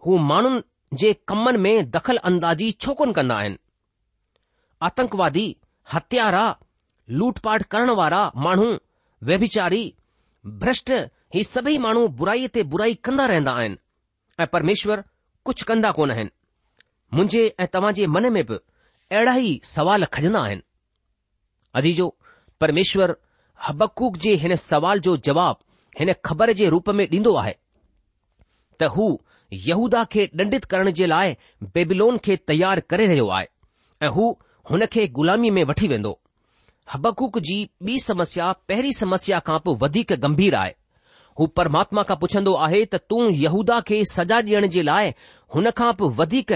हू 0.06 0.18
माण्हुनि 0.32 0.62
जे 1.02 1.14
कमनि 1.28 1.58
में 1.64 1.90
दख़ल 1.92 2.18
अंदाजी 2.30 2.72
छो 2.84 2.94
कोन 3.00 3.12
कंदा 3.18 3.36
आहिनि 3.40 3.58
आतंकवादी 4.88 5.46
हत्यारा, 5.94 6.46
लूटपाट 7.20 7.62
पाट 7.62 7.70
करण 7.72 7.90
वारा 8.00 8.22
माण्हू 8.46 8.66
वैभिचारी 9.30 9.84
भ्रष्ट 10.64 10.92
ई 11.36 11.44
सभई 11.52 11.78
माण्हू 11.86 12.08
बुराईअ 12.20 12.48
ते 12.58 12.64
बुराई 12.74 12.94
कंदा 13.08 13.26
रहंदा 13.32 13.52
आहिनि 13.62 13.78
ऐं 14.44 14.48
परमेश्वर 14.56 15.04
कुझु 15.46 15.66
कंदा 15.72 15.92
कोन 16.00 16.12
आहिनि 16.16 16.34
मुंहिंजे 17.14 17.46
ऐं 17.64 17.68
तव्हांजे 17.76 18.08
मन 18.16 18.30
में 18.38 18.42
बि 18.46 18.56
अहिड़ा 18.56 19.36
ई 19.36 19.60
सवाल 19.76 20.06
खजंदा 20.16 20.44
आहिनि 20.50 20.62
अजीजो 21.82 22.08
परमेश्वर 22.64 23.16
हबकूक 23.68 24.18
जे 24.28 24.36
हिन 24.46 24.56
सवाल 24.70 25.00
जो 25.10 25.16
जवाबु 25.30 25.64
हिन 26.00 26.14
ख़बर 26.26 26.52
जे 26.64 26.70
रूप 26.76 26.90
में 27.00 27.06
ॾींदो 27.12 27.36
आहे 27.44 27.56
त 28.80 28.94
हू 28.98 29.08
यहूदा 29.54 30.04
खे 30.12 30.30
दंडित 30.36 30.64
करण 30.72 30.92
जे 31.00 31.06
लाइ 31.08 31.36
बेबिलोन 31.74 32.18
खे 32.26 32.36
तयार 32.48 32.80
करे 32.90 33.06
रहियो 33.08 33.28
आहे 33.38 33.46
ऐं 34.02 34.08
हू 34.16 34.30
हुन 34.70 34.86
खे 34.94 35.06
ग़ुलामी 35.18 35.50
में 35.58 35.64
वठी 35.70 35.88
वेंदो 35.88 36.20
हबकूक 36.94 37.38
जी 37.48 37.58
ॿी 37.88 37.98
समस्या 38.04 38.52
पहिरीं 38.68 38.92
समस्या 39.00 39.40
खां 39.48 39.60
पोइ 39.66 39.76
वधीक 39.82 40.14
गंभीर 40.24 40.56
आहे 40.56 40.72
हू 41.40 41.46
परमात्मा 41.60 42.04
खां 42.10 42.18
पुछंदो 42.22 42.54
आहे 42.66 42.84
त 42.86 42.96
तूं 43.10 43.30
यहूदा 43.44 43.80
खे 43.88 44.04
सजा 44.14 44.40
ॾियण 44.42 44.68
जे 44.76 44.82
लाइ 44.90 45.14
हुन 45.56 45.70
खां 45.82 45.92
बि 46.02 46.10
वधीक 46.22 46.54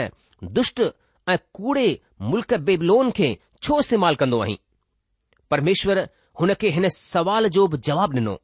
दुष्ट 0.60 0.82
ऐं 1.30 1.38
कूड़े 1.54 1.88
मुल्क 2.32 2.54
बेबलोन 2.70 3.12
खे 3.18 3.38
छो 3.64 3.80
इस्तेमालु 3.86 4.16
कंदो 4.20 4.40
आहीं 4.46 4.58
परमेश्वर 5.52 6.08
हुन 6.42 6.54
खे 6.62 6.70
हिन 6.78 6.88
सवाल 6.98 7.48
जो 7.60 7.68
बि 7.72 7.78
जवाबु 7.90 8.18
ॾिनो 8.20 8.38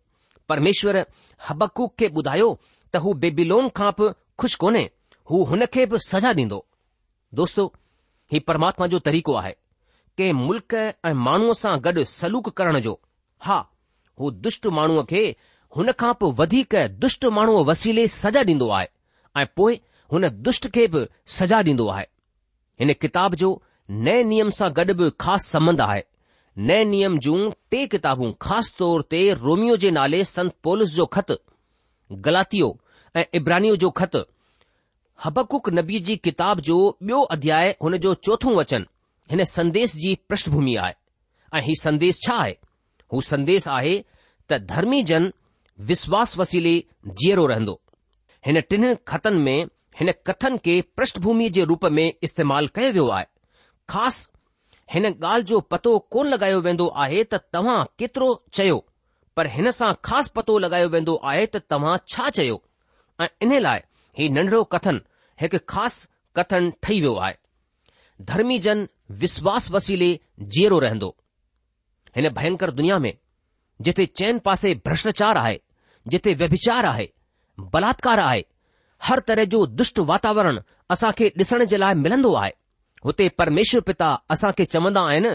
परमेश्वर 0.50 1.06
हबकूक 1.50 1.96
खे 2.00 2.08
ॿुधायो 2.22 2.50
त 2.94 3.06
हू 3.06 3.14
बेबिलोन 3.26 3.70
खां 3.78 3.92
बि 4.00 4.10
ख़ुशि 4.42 4.58
कोन्हे 4.62 4.90
हू 5.32 5.44
हुन 5.50 5.66
खे 5.74 5.86
बि 5.92 5.98
सजा 6.08 6.32
ॾींदो 6.44 6.58
दोस्तो 7.40 7.66
ही 8.34 8.40
परमात्मा 8.50 8.88
जो 8.94 9.00
तरीक़ो 9.08 9.36
आहे 9.42 9.52
कंहिं 10.18 10.34
मुल्क़ 10.40 10.76
ऐं 11.10 11.14
माण्हूअ 11.28 11.54
सां 11.62 11.76
गॾु 11.86 12.04
सलूक 12.16 12.50
करण 12.58 12.80
जो 12.88 12.94
हा 13.48 13.58
हू 14.20 14.32
दुष्ट 14.48 14.68
माण्हूअ 14.80 15.04
खे 15.12 15.22
हुन 15.78 15.92
खां 16.02 16.14
पोइ 16.24 16.34
वधीक 16.42 16.76
दुष्ट 17.06 17.26
माण्हूअ 17.38 17.64
वसीले 17.72 18.08
सजा 18.20 18.44
ॾींदो 18.52 18.70
आहे 18.80 18.88
ऐं 19.42 19.46
पोइ 19.58 19.80
हुन 20.12 20.28
दुष्ट 20.50 20.68
खे 20.78 20.88
बि 20.96 21.06
सजा 21.40 21.62
ॾींदो 21.72 21.88
आहे 21.96 22.06
हिन 22.80 22.94
किताब 23.02 23.36
जो 23.44 23.52
नए 24.08 24.22
नियम 24.34 24.50
सां 24.60 24.70
गॾु 24.82 24.94
बि 25.04 25.10
ख़ासि 25.26 25.50
संबंध 25.58 25.82
आहे 25.90 26.02
नए 26.70 26.84
नियम 26.94 27.18
जूं 27.28 27.40
टे 27.72 27.86
किताबूं 27.96 28.32
ख़ासि 28.48 28.76
तौर 28.80 29.02
ते 29.16 29.22
रोमियो 29.46 29.76
जे 29.86 29.92
नाले 30.02 30.24
संत 30.36 30.56
पोलिस 30.70 30.90
जो 31.02 31.06
ख़तु 31.18 31.44
गलातियो 32.30 32.76
ऐं 33.16 33.24
इब्रानियू 33.36 33.76
जो 33.82 33.90
ख़तु 33.98 34.20
हबकुक 35.24 35.70
नबी 35.74 36.00
जी 36.08 36.16
किताब 36.28 36.60
जो 36.70 36.76
बि॒यो 37.04 37.22
अध्याय 37.36 37.76
हुन 37.84 37.98
जो 38.06 38.14
चोथो 38.28 38.56
वचन 38.58 38.86
हिन 39.32 39.44
संदेश 39.52 39.94
जी 40.02 40.14
प्रषष्ठ 40.30 40.50
आहे 40.86 40.94
ऐं 41.56 41.62
हीउ 41.68 41.76
संदेश 41.82 42.20
छा 42.26 42.34
आहे 42.42 42.54
हू 43.14 43.22
संदेश 43.30 43.68
आहे 43.78 43.94
त 44.50 44.58
धर्मीजन 44.72 45.32
विश्वास 45.92 46.38
वसीले 46.38 46.76
जीअरो 47.24 47.46
रहंदो 47.54 47.80
हिन 48.48 48.62
टिन 48.70 48.94
ख़तनि 49.08 49.40
में 49.48 49.66
हिन 50.00 50.12
कथन 50.28 50.58
खे 50.66 50.80
पृष्ठ 50.98 51.20
जे 51.60 51.64
रूप 51.72 51.86
में 52.00 52.06
इस्तेमाल 52.24 52.68
कयो 52.76 52.92
वियो 52.92 53.08
आहे 53.18 53.26
ख़ासि 53.94 54.28
हिन 54.94 55.06
ॻाल्हि 55.12 55.44
जो 55.54 55.60
पतो 55.74 55.98
कोन 56.14 56.28
लॻायो 56.34 56.60
वेंदो 56.68 56.88
आहे 57.04 57.24
त 57.34 57.40
तव्हां 57.54 57.84
केतिरो 58.00 58.30
चयो 58.56 58.78
पर 59.36 59.48
हिन 59.56 59.72
सां 59.80 59.94
ख़ासि 60.06 60.32
पतो 60.36 60.58
लॻायो 60.68 60.90
वेंदो 60.96 61.16
आहे 61.32 61.46
त 61.56 61.62
तव्हां 61.72 61.98
छा 62.14 62.30
चयो 62.40 62.62
ऐं 63.22 63.26
इन 63.46 63.60
लाइ 63.62 63.80
ही 64.18 64.28
नंढड़ो 64.38 64.64
कथन 64.74 65.00
हिकु 65.42 65.58
ख़ासि 65.70 66.08
कथन 66.36 66.72
ठही 66.84 67.00
वियो 67.02 67.16
आहे 67.26 67.34
धर्मी 68.32 68.58
जन 68.66 68.88
विश्वास 69.24 69.70
वसीले 69.72 70.10
जीअरो 70.56 70.80
रहंदो 70.86 71.16
हिन 72.16 72.30
भयंकर 72.38 72.72
दुनिया 72.80 72.98
में 73.06 73.14
जिथे 73.86 74.06
चैन 74.20 74.40
पासे 74.48 74.74
भ्रष्टाचार 74.86 75.38
आहे 75.38 75.58
जिथे 76.12 76.34
व्यभिचार 76.42 76.86
आहे 76.86 77.08
बलात्कार 77.74 78.20
आहे 78.20 78.44
हर 79.04 79.20
तरह 79.28 79.44
जो 79.54 79.66
दुष्ट 79.80 80.00
वातावरण 80.12 80.60
असां 80.92 81.12
खे 81.18 81.28
ॾिसण 81.40 81.64
जे 81.72 81.78
लाइ 81.80 81.94
मिलंदो 82.04 82.34
आहे 82.42 82.52
हुते 83.06 83.28
परमेश्वर 83.40 83.82
पिता 83.90 84.14
असां 84.34 84.52
खे 84.58 84.66
चवंदा 84.76 85.02
आहिनि 85.10 85.30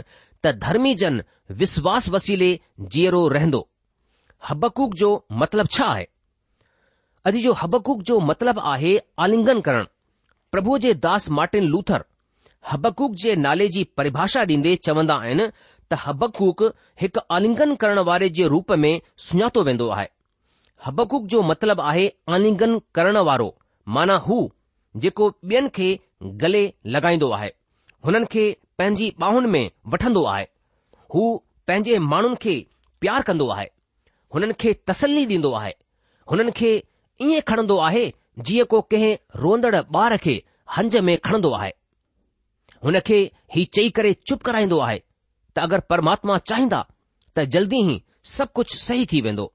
त 0.44 0.52
धर्मी 0.64 0.94
जन 1.02 1.20
विश्वास 1.62 2.08
वसीले 2.16 2.50
जीअरो 2.96 3.26
रहंदो 3.36 3.66
हबकूक 4.48 4.94
जो 5.04 5.10
मतिलबु 5.42 5.72
छा 5.76 5.84
आहे 5.94 6.06
अॼु 7.26 7.40
जो 7.40 7.52
हबक़ूक 7.60 8.02
जो 8.08 8.18
मतिलबु 8.28 8.60
आहे 8.72 8.92
आलिंगन 9.22 9.60
करणु 9.64 9.84
प्रभु 10.52 10.76
जे 10.84 10.92
दास 11.06 11.28
मार्टिन 11.38 11.64
लूथर 11.72 12.04
हबकूक 12.70 13.14
जे 13.22 13.34
नाले 13.46 13.66
जी 13.74 13.82
परिभाषा 13.98 14.44
ॾींदे 14.54 14.74
चवंदा 14.88 15.14
आहिनि 15.24 15.46
त 15.92 15.98
हबकूक 16.06 16.62
हिकु 17.02 17.20
आलिंगन 17.36 17.74
करण 17.82 17.98
वारे 18.08 18.28
जे 18.38 18.46
रूप 18.54 18.72
में 18.84 18.92
सुञातो 19.26 19.62
वेंदो 19.68 19.88
आहे 19.96 20.06
हबकूक 20.86 21.26
जो 21.34 21.42
मतिलबु 21.50 21.82
आहे 21.90 22.06
आलिंगन 22.36 22.78
करण 22.94 23.18
वारो 23.30 23.54
माना 23.96 24.16
हू 24.26 24.40
जेको 25.04 25.28
ॿियनि 25.54 25.68
खे 25.76 25.88
गले 26.42 26.64
लॻाईंदो 26.94 27.30
आहे 27.38 27.50
हुननि 28.06 28.26
खे 28.32 28.44
पंहिंजी 28.78 29.12
ॿाहुनि 29.22 29.48
में 29.56 29.64
वठंदो 29.92 30.24
आहे 30.34 30.46
हू 31.14 31.22
पंहिंजे 31.68 31.98
माण्हुनि 32.12 32.36
खे 32.44 32.54
प्यार 33.00 33.22
कंदो 33.28 33.48
आहे 33.56 33.66
हुननि 34.34 34.54
खे 34.64 34.72
तसली 34.90 35.26
ॾींदो 35.34 35.52
आहे 35.60 35.72
हुननि 36.32 36.52
खे 36.60 36.70
ईअं 37.22 37.40
खणंदो 37.46 37.76
आहे 37.88 38.10
जीअं 38.46 38.64
को 38.70 38.80
कंहिं 38.90 39.14
रोंदड़ 39.40 39.74
ॿार 39.94 40.16
खे 40.24 40.40
हंज 40.76 40.96
में 41.06 41.16
खणंदो 41.24 41.50
आहे 41.56 41.70
हुन 42.84 42.98
खे 43.06 43.18
ही 43.54 43.64
चई 43.76 43.88
करे 43.96 44.12
चुप 44.26 44.42
कराईंदो 44.44 44.78
आहे 44.86 44.98
त 45.56 45.58
अगरि 45.68 45.82
परमात्मा 45.90 46.36
चाहींदा 46.50 46.82
त 47.36 47.40
जल्दी 47.54 47.80
ई 47.94 47.98
सभु 48.34 48.50
कुझु 48.58 48.78
सही 48.78 49.04
थी 49.12 49.20
वेंदो 49.26 49.46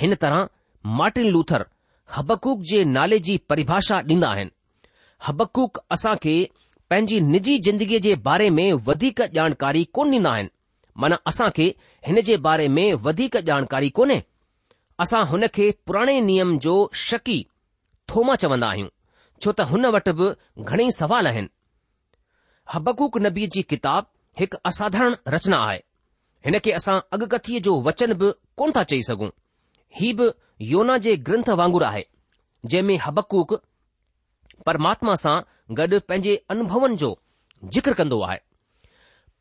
हिन 0.00 0.14
तरह 0.24 0.46
मार्टिन 0.98 1.28
लूथर 1.36 1.64
हबकूक 2.16 2.60
जे 2.70 2.82
नाले 2.96 3.18
जी 3.28 3.36
परिभाषा 3.50 4.00
ॾींदा 4.12 4.28
आहिनि 4.30 4.50
हबकूक 5.26 5.78
असां 5.96 6.14
खे 6.22 6.34
पंहिंजी 6.90 7.20
निजी 7.32 7.58
जिंदगीअ 7.66 8.00
जे 8.08 8.14
बारे 8.28 8.48
में 8.58 8.72
वधीक 8.88 9.20
ॼाणकारी 9.38 9.84
कोन 9.98 10.10
ॾींदा 10.14 10.30
आहिनि 10.34 10.50
माना 11.02 11.16
असां 11.32 11.48
खे 11.56 11.66
हिन 12.06 12.20
जे 12.30 12.36
बारे 12.48 12.68
में 12.78 12.88
वधीक 13.08 13.36
जानकारी 13.50 13.90
कोन्हे 14.00 14.18
असां 15.02 15.20
हुन 15.28 15.42
खे 15.56 15.66
पुराणे 15.86 16.18
नियम 16.24 16.48
जो 16.64 16.72
शकी 17.08 17.36
थोमा 18.08 18.34
चवंदा 18.42 18.68
आहियूं 18.72 18.88
छो 19.42 19.52
त 19.60 19.64
हुन 19.70 19.86
वटि 19.94 20.12
बि 20.18 20.26
घणेई 20.70 20.90
सवाल 21.00 21.26
आहिनि 21.30 21.48
हबकूक 22.74 23.14
नबी 23.26 23.46
जी 23.54 23.62
किताब 23.70 24.08
हिकु 24.40 24.58
असाधारण 24.70 25.14
रचना 25.34 25.58
आहे 25.68 25.78
हिन 26.48 26.58
खे 26.64 26.72
असां 26.80 26.96
अगकथीअ 27.16 27.60
जो 27.66 27.72
वचन 27.86 28.12
बि 28.22 28.28
कोन 28.60 28.72
था 28.76 28.82
चई 28.90 29.00
सघूं 29.08 29.28
ही 30.00 30.12
बि 30.18 30.26
योना 30.72 30.96
जे 31.06 31.14
ग्रंथ 31.28 31.48
वांगुरु 31.60 31.84
आहे 31.90 32.04
जंहिं 32.72 32.86
में 32.88 33.56
परमात्मा 34.66 35.14
सां 35.24 35.36
गॾु 35.78 36.00
पंहिंजे 36.08 36.34
अनुभवनि 36.54 36.96
जो 37.04 37.10
ज़िक्र 37.74 37.92
कंदो 38.00 38.20
आहे 38.28 38.38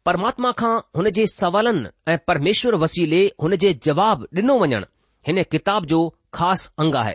परमात्मा 0.08 0.52
खां 0.62 0.72
हुन 0.98 1.10
जे 1.20 1.26
सवालनि 1.36 1.90
ऐं 2.12 2.18
परमेश्वर 2.32 2.76
वसीले 2.86 3.22
हुन 3.44 3.56
जे 3.66 3.74
जवाब 3.90 4.24
ॾिनो 4.44 4.56
वञणु 4.64 4.88
हिन 5.30 5.42
किताब 5.52 5.86
जो 5.86 5.98
ख़ासि 6.34 6.70
अंग 6.80 6.96
आहे 6.96 7.12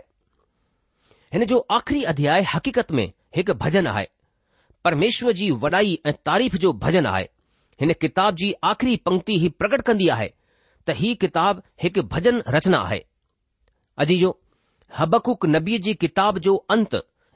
हिन 1.33 1.43
जो 1.45 1.57
आख़िरी 1.77 2.03
अध्याय 2.11 2.41
हक़ीक़त 2.53 2.91
में 2.97 3.07
हिकु 3.35 3.53
भजन 3.63 3.87
आहे 3.93 4.05
परमेश्वर 4.83 5.33
जी 5.39 5.49
वॾाई 5.63 5.97
ऐं 6.05 6.11
तारीफ़ 6.25 6.55
जो 6.65 6.71
भजन 6.83 7.05
आहे 7.13 7.23
हिन 7.81 7.91
किताब 8.01 8.35
जी 8.41 8.51
आख़िरी 8.69 8.95
पंक्ति 9.05 9.37
ही 9.39 9.49
प्रकट 9.63 9.81
कंदी 9.89 10.07
आहे 10.15 10.27
त 10.87 10.93
ही 10.99 11.13
किताब 11.23 11.61
हिकु 11.83 12.01
भजन 12.13 12.41
रचना 12.55 12.77
आहे 12.85 13.01
अजीजो 14.05 14.29
हबकुक 14.97 15.45
नबी 15.55 15.77
जी 15.87 15.93
किताबु 16.05 16.39
जो 16.47 16.55
अंत 16.77 16.95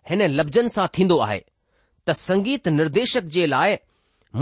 हिन 0.09 0.25
लफ़्ज़नि 0.37 0.69
सां 0.77 0.87
थींदो 0.99 1.17
आहे 1.27 1.39
त 2.07 2.11
संगीत 2.19 2.67
निर्देशक 2.79 3.25
जे 3.37 3.45
लाइ 3.55 3.75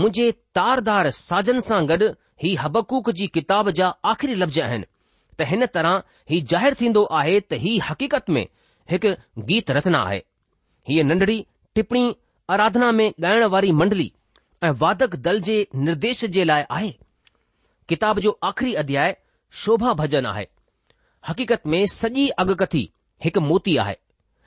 मुंहिंजे 0.02 0.30
तारदार 0.60 1.10
साज़न 1.22 1.58
सां 1.70 1.80
गॾु 1.92 2.10
ही 2.46 2.54
हबक़ुक 2.64 3.10
जी 3.22 3.26
किताब 3.38 3.70
जा 3.80 3.88
आख़िरी 4.14 4.34
लफ़्ज़ 4.44 4.60
आहिनि 4.68 4.86
त 5.40 5.46
हिन 5.48 5.66
तरह 5.74 6.02
ही 6.30 6.40
ज़ाहिरु 6.52 6.76
थींदो 6.80 7.02
आहे 7.18 7.34
त 7.40 7.58
ही 7.64 7.72
हक़ीक़त 7.88 8.30
में 8.34 8.46
हिकु 8.92 9.10
गीत 9.50 9.70
रचना 9.78 9.98
आहे 10.06 10.22
हीअ 10.90 11.04
नंढड़ी 11.10 11.38
टिपणी 11.78 12.02
आराधना 12.54 12.90
में 13.00 13.08
ॻाइण 13.24 13.44
वारी 13.54 13.70
मंडली 13.82 14.10
ऐं 14.64 14.70
वादक 14.82 15.14
दल 15.26 15.40
जे 15.48 15.56
निर्देश 15.88 16.24
जे 16.36 16.44
लाइ 16.44 16.64
आहे 16.78 16.90
किताब 17.88 18.18
जो 18.24 18.38
आख़िरी 18.50 18.74
अध्याय 18.82 19.16
शोभा 19.62 19.92
भजन 20.02 20.26
आहे 20.32 20.46
हक़ीक़त 21.28 21.66
में 21.74 21.80
सॼी 21.94 22.28
अॻकथी 22.44 22.82
हिकु 23.24 23.40
मोती 23.50 23.76
आहे 23.84 23.96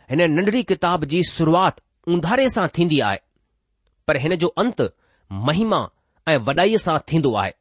हिन 0.10 0.22
नंढड़ी 0.34 0.64
किताब 0.74 1.06
जी 1.16 1.24
शुरूआत 1.32 1.82
उंधारे 2.16 2.50
सां 2.58 2.68
थींदी 2.78 3.00
आहे 3.12 3.20
पर 4.08 4.18
हिन 4.26 4.36
जो 4.44 4.48
अंत 4.66 4.82
महिमा 5.50 5.82
ऐं 6.34 6.38
वॾाईअ 6.50 6.78
सां 6.88 6.98
थींदो 7.14 7.34
आहे 7.46 7.52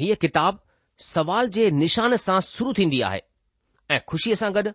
हीअ 0.00 0.16
किताबु 0.26 0.58
सवाल 1.04 1.48
जे 1.48 1.70
निशान 1.70 2.14
सां 2.22 2.38
शुरू 2.46 2.72
थींदी 2.78 3.00
आहे 3.08 3.20
ऐं 3.94 3.98
ख़ुशीअ 4.10 4.34
सां 4.40 4.50
गॾु 4.56 4.70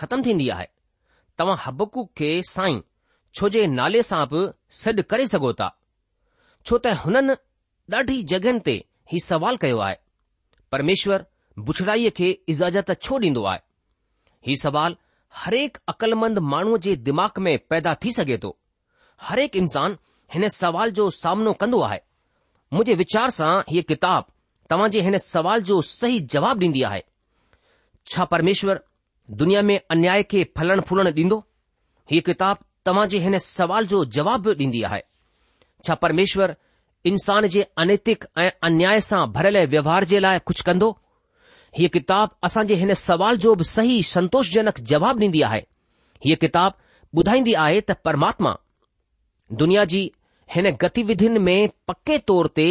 ख़तमु 0.00 0.22
थींदी 0.26 0.48
आहे 0.56 0.66
तव्हां 1.38 1.56
हबकू 1.66 2.04
खे 2.20 2.30
साईं 2.48 2.80
छो 3.38 3.48
जे 3.54 3.66
नाले 3.78 4.02
सां 4.10 4.18
बि 4.32 4.42
सॾु 4.82 5.02
करे 5.12 5.26
सघो 5.34 5.52
था 5.60 5.68
छो 6.66 6.78
त 6.86 6.92
हुननि 7.04 7.34
ॾाढी 7.96 8.16
जॻहियुनि 8.32 8.60
ते 8.66 8.74
हीउ 9.12 9.24
सवाल 9.28 9.56
कयो 9.62 9.78
आहे 9.86 9.96
परमेश्वर 10.76 11.24
बुछड़ाईअ 11.70 12.10
खे 12.18 12.28
इज़ाज़त 12.54 12.92
छो 13.06 13.18
ॾींदो 13.24 13.44
आहे 13.52 13.60
हीउ 14.48 14.60
सवाल 14.64 14.96
हरेक 15.44 15.78
अक़लमंद 15.94 16.38
माण्हूअ 16.52 16.78
जे 16.88 16.96
दिमाग़ 17.08 17.40
में 17.48 17.52
पैदा 17.72 17.94
थी 18.04 18.12
सघे 18.18 18.38
थो 18.44 18.56
हरेक 19.30 19.56
इंसान 19.62 19.98
हिन 20.36 20.48
सवाल 20.58 20.90
जो 21.00 21.08
सामनो 21.22 21.52
कंदो 21.64 21.80
आहे 21.88 22.00
मुंहिंजे 22.72 22.94
वीचार 23.04 23.30
सां 23.38 23.52
हीअ 23.72 23.82
किताबु 23.92 24.30
तव्हांजे 24.70 25.00
हिन 25.02 25.16
सवाल 25.30 25.62
जो 25.70 25.80
सही 25.90 26.18
जवाबु 26.30 26.60
ॾींदी 26.66 26.82
आहे 26.88 27.00
छा 28.12 28.24
परमेश्वरु 28.34 28.78
दुनिया 29.36 29.62
में 29.62 29.78
अन्याय 29.90 30.22
खे 30.30 30.42
फलणु 30.56 30.82
फुलण 30.88 31.06
ॾींदो 31.16 31.38
ही 32.10 32.20
किताबु 32.28 32.64
तव्हांजे 32.86 33.18
हिन 33.24 33.38
सवाल 33.44 33.86
जो 33.92 34.04
जवाब 34.16 34.48
ॾींदी 34.58 34.82
आहे 34.88 35.00
छा 35.86 35.94
परमेश्वरु 36.04 36.52
इंसान 37.10 37.46
जे 37.52 37.62
अनैतिक 37.84 38.24
ऐं 38.38 38.48
अन्याय 38.66 39.00
सां 39.08 39.26
भरियल 39.36 39.66
व्यवहार 39.70 40.04
जे 40.12 40.18
लाइ 40.20 40.38
कुझु 40.46 40.62
कंदो 40.66 40.88
ही 41.78 41.88
किताबु 41.94 42.34
असांजे 42.46 42.74
हिन 42.82 42.92
सवाल 43.04 43.36
जो 43.44 43.54
बि 43.60 43.64
सही 43.64 44.02
संतोषजनक 44.14 44.80
जवाबु 44.90 45.20
ॾींदी 45.26 45.42
आहे 45.50 45.60
हीअ 46.24 46.36
किताबु 46.40 47.20
ॿुधाईंदी 47.20 47.52
आहे 47.64 47.80
त 47.90 47.98
परमात्मा 48.04 48.52
दुनिया 49.62 49.84
जी 49.92 50.02
हिन 50.54 50.66
गतिविधिनि 50.82 51.38
में 51.48 51.68
पके 51.88 52.18
तौर 52.28 52.46
ते 52.56 52.66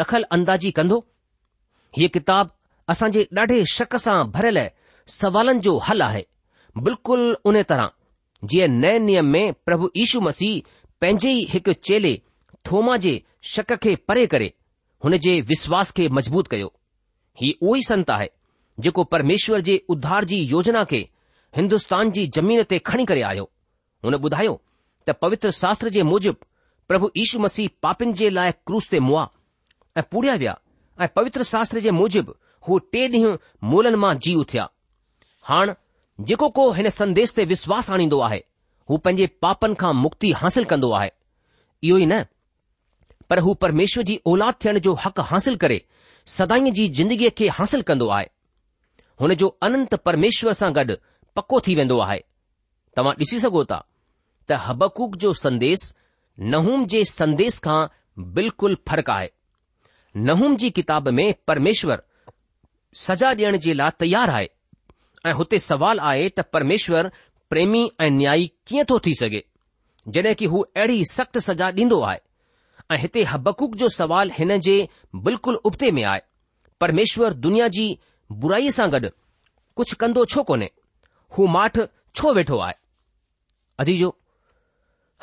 दख़ल 0.00 0.22
अंदाज़ी 0.36 0.70
कंदो 0.76 0.98
हीअ 1.98 2.08
क़िताब 2.14 2.50
असां 2.90 3.10
जे 3.12 3.26
ॾाढे 3.38 3.64
शक 3.70 3.94
सां 4.02 4.22
भरियल 4.32 4.58
सवालनि 5.12 5.60
जो 5.66 5.76
हल 5.88 6.02
आहे 6.02 6.24
बिल्कुलु 6.88 7.34
उन 7.50 7.62
तरह 7.70 7.90
जीअं 8.52 8.68
नए 8.82 8.98
नियम 9.06 9.26
में 9.32 9.52
प्रभु 9.66 9.90
यीशू 9.96 10.20
मसीह 10.26 10.60
पंहिंजे 11.00 11.30
ई 11.38 11.46
हिकु 11.50 11.72
चेले 11.88 12.14
थोमा 12.66 12.96
जे 13.06 13.14
शक 13.54 13.72
खे 13.82 13.94
परे 14.08 14.26
करे 14.34 14.52
हुन 15.04 15.16
जे 15.26 15.40
विश्वास 15.50 15.90
खे 15.96 16.08
मजबूत 16.18 16.48
कयो 16.54 16.72
ही 17.40 17.54
उहो 17.62 17.76
ई 17.76 17.82
संत 17.88 18.10
आहे 18.18 18.28
जेको 18.84 19.04
परमेश्वर 19.14 19.60
जे 19.68 19.82
उद्धार 19.94 20.24
जी 20.32 20.36
योजना 20.54 20.84
खे 20.90 21.08
हिन्दुस्तान 21.56 22.10
जी 22.16 22.26
ज़मीन 22.36 22.62
ते 22.72 22.78
खणी 22.90 23.04
करे 23.12 23.22
आयो 23.32 23.48
हुन 24.04 24.14
ॿुधायो 24.20 24.60
त 25.08 25.18
पवित्र 25.22 25.50
शास्त्र 25.60 25.88
जे 25.98 26.02
मूजिबि 26.12 26.44
प्रभु 26.88 27.10
यीशू 27.16 27.38
मसीह 27.48 27.68
पापिन 27.82 28.12
जे 28.20 28.30
लाइ 28.40 28.50
क्रूस 28.66 28.88
ते 28.90 29.00
मुआ 29.10 29.28
ऐं 29.98 30.02
पूरिया 30.12 30.34
विया 30.42 30.58
ऐं 31.00 31.06
पवित्र 31.16 31.42
शास्त्र 31.48 31.80
जे 31.80 31.90
मुजिबि 31.98 32.32
हू 32.68 32.78
टे 32.94 33.02
ॾींहं 33.10 33.36
मोलनि 33.74 33.96
मां 34.02 34.14
जीव 34.24 34.42
थिया 34.52 34.66
हाण 35.50 35.72
जेको 36.30 36.48
को 36.58 36.64
हिन 36.78 36.88
संदेश 36.96 37.32
ते 37.36 37.44
विश्वास 37.52 37.88
आणींदो 37.96 38.18
आहे 38.26 38.38
हू 38.90 38.96
पंहिंजे 39.04 39.26
पापनि 39.44 39.74
खां 39.82 39.92
मुक्ति 40.02 40.32
हासिल 40.40 40.64
कंदो 40.72 40.90
आहे 40.98 41.08
इहो 41.08 41.98
ई 41.98 42.06
न 42.10 42.20
पर 43.30 43.38
हू 43.46 43.54
परमेश्वर 43.64 44.02
जी 44.10 44.18
औलाद 44.32 44.54
थियण 44.64 44.78
जो 44.88 44.92
हक़ु 45.06 45.22
हासिल 45.32 45.56
करे 45.64 45.80
सदाईअ 46.34 46.72
जी 46.80 46.88
ज़िंदगीअ 46.98 47.30
खे 47.40 47.48
हासिल 47.60 47.82
कंदो 47.92 48.08
आहे 48.18 48.26
हुन 49.24 49.34
जो 49.44 49.48
अनंत 49.68 49.94
परमेश्वर 50.10 50.52
सां 50.62 50.72
गॾु 50.80 50.96
पको 51.36 51.60
थी 51.68 51.74
वेंदो 51.80 51.98
आहे 52.08 52.20
तव्हां 52.96 53.14
ॾिसी 53.24 53.38
सघो 53.46 53.64
था 53.72 53.80
त 54.50 54.60
हबकूक 54.68 55.16
जो 55.26 55.32
संदेस 55.48 55.92
नहूम 56.56 56.86
जे 56.94 57.04
संदेस 57.16 57.58
खां 57.68 57.80
बिल्कुलु 58.36 58.76
फ़र्क़ु 58.88 59.12
आहे 59.18 59.28
नहुम 60.16 60.56
जी 60.56 60.70
किताब 60.76 61.08
में 61.14 61.34
परमेश्वर 61.46 62.02
सजा 62.96 63.32
डि॒यण 63.34 63.56
जे 63.64 63.72
लाइ 63.72 63.90
तयारु 64.00 64.32
आहे 64.32 64.48
ऐं 65.26 65.32
हुते 65.40 65.58
सुवाल 65.58 65.98
आहे 66.08 66.28
त 66.38 66.40
परमेश्वरु 66.52 67.08
प्रेमी 67.50 67.90
ऐं 68.00 68.10
न्याई 68.10 68.50
कीअं 68.66 68.84
थो 68.90 68.98
थी 69.06 69.14
सघे 69.20 69.42
जड॒हिं 70.08 70.34
की 70.38 70.44
हू 70.54 70.60
अहिड़ी 70.76 71.04
सख़्तु 71.10 71.40
सजा 71.40 71.70
ॾींदो 71.76 72.00
आहे 72.08 72.18
ऐं 72.94 72.98
हिते 73.02 73.22
हबकूक 73.32 73.74
जो 73.82 73.88
सवालु 74.00 74.32
हिन 74.38 74.56
जे 74.66 74.76
बिल्कुलु 75.26 75.58
उबते 75.70 75.90
में 75.98 76.02
आहे 76.04 76.20
परमेश्वर 76.80 77.32
दुनिया 77.46 77.68
जी 77.78 77.86
बुराईअ 78.44 78.70
सां 78.78 78.88
गॾु 78.96 79.10
कुझु 79.76 79.96
कंदो 80.00 80.24
छो 80.34 80.42
कोन्हे 80.50 80.70
हू 81.38 81.46
माठ 81.56 81.78
छो 82.20 82.32
वेठो 82.40 82.58
आहे 82.66 82.74
अजीजो 83.84 84.10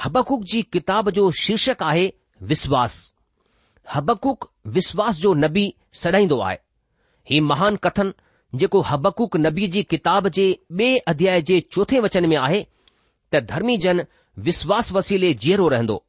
हबकूक 0.04 0.44
जी 0.52 0.62
किताब 0.74 1.10
जो 1.20 1.30
शीर्षक 1.44 1.84
आहे 1.90 2.12
विश्वासु 2.54 3.14
हबक़ुक 3.94 4.50
विश्वासु 4.76 5.22
जो 5.22 5.34
नबी 5.44 5.66
सॾाईंदो 6.02 6.40
आहे 6.48 6.58
ही 7.30 7.40
महान 7.52 7.76
कथन 7.84 8.14
जेको 8.62 8.80
हबक़ु 8.90 9.28
नबी 9.46 9.68
जी 9.76 9.84
किताब 9.94 10.28
जे 10.38 10.48
ॿिए 10.72 10.98
अध्याय 11.12 11.42
जे 11.50 11.60
चोथे 11.72 12.00
वचन 12.06 12.26
में 12.30 12.36
आहे 12.38 12.62
त 13.34 13.40
धर्मीजन 13.52 14.04
विश्वासु 14.48 14.96
वसीले 14.96 15.34
जीअरो 15.44 15.68
रहंदो 15.74 16.04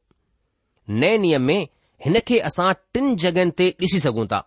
नए 1.01 1.17
नियम 1.25 1.41
में 1.51 1.67
हिन 2.05 2.19
खे 2.27 2.39
असां 2.49 2.71
टिन 2.93 3.07
जगहिनि 3.23 3.51
ते 3.59 3.69
ॾिसी 3.83 3.99
सघूं 4.07 4.25
था 4.33 4.41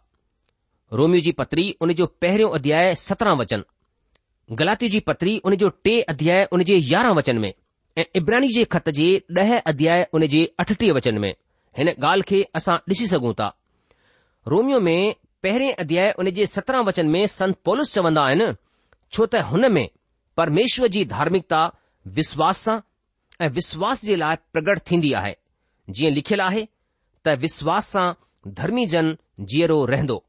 रोमियो 1.01 1.21
जी 1.29 1.33
पतरी 1.40 1.64
उनजो 1.87 2.07
पहिरियों 2.25 2.51
अध्याय 2.59 2.95
सत्रहं 3.03 3.37
वचन 3.40 3.64
गलाती 4.61 4.88
जी 4.95 5.01
पतरी 5.09 5.37
उनजो 5.51 5.68
टे 5.87 5.97
अध्याय 6.14 6.45
उन 6.57 6.64
जे 6.71 6.77
यारहं 6.92 7.14
वचन 7.21 7.38
में 7.45 7.53
ऐं 8.01 8.05
इब्राहिणी 8.23 8.49
जे 8.57 8.64
ख़त 8.77 8.88
जे 9.01 9.09
ॾह 9.40 9.57
अध्याय 9.59 10.07
उन 10.18 10.27
जे 10.37 10.45
अठटीह 10.64 10.92
वचन 10.99 11.18
में 11.27 11.33
हिन 11.79 11.89
ॻाल्हि 11.91 12.25
खे 12.29 12.43
असां 12.57 12.75
ॾिसी 12.91 13.07
सघूं 13.09 13.33
था 13.39 13.49
रोमियो 14.49 14.81
में 14.81 15.15
पहिरें 15.43 15.71
अध्याय 15.85 16.11
उन 16.23 16.31
जे 16.39 16.47
सत्रहं 16.47 16.85
वचन 16.85 17.07
में 17.15 17.27
संत 17.33 17.57
पॉलिस 17.65 17.93
चवंदा 17.95 18.25
आहिनि 18.31 18.49
छो 19.13 19.27
त 19.35 19.43
हुन 19.53 19.71
में 19.77 19.87
परमेश्वर 20.37 20.89
जी 20.97 21.05
धार्मिकता 21.15 21.63
विश्वास 22.19 22.59
सां 22.67 22.79
ऐं 23.45 23.49
विश्वास 23.59 24.05
जे 24.05 24.17
लाइ 24.23 24.37
प्रगट 24.53 24.81
थींदी 24.91 25.13
आहे 25.21 25.35
जीअं 25.97 26.13
लिखियलु 26.19 26.43
आहे 26.45 26.67
त 27.27 27.37
विश्वास 27.47 27.89
सां 27.95 28.05
धर्मी 28.61 28.87
जन 28.95 29.17
जीअरो 29.53 29.85
रहंदो 29.95 30.23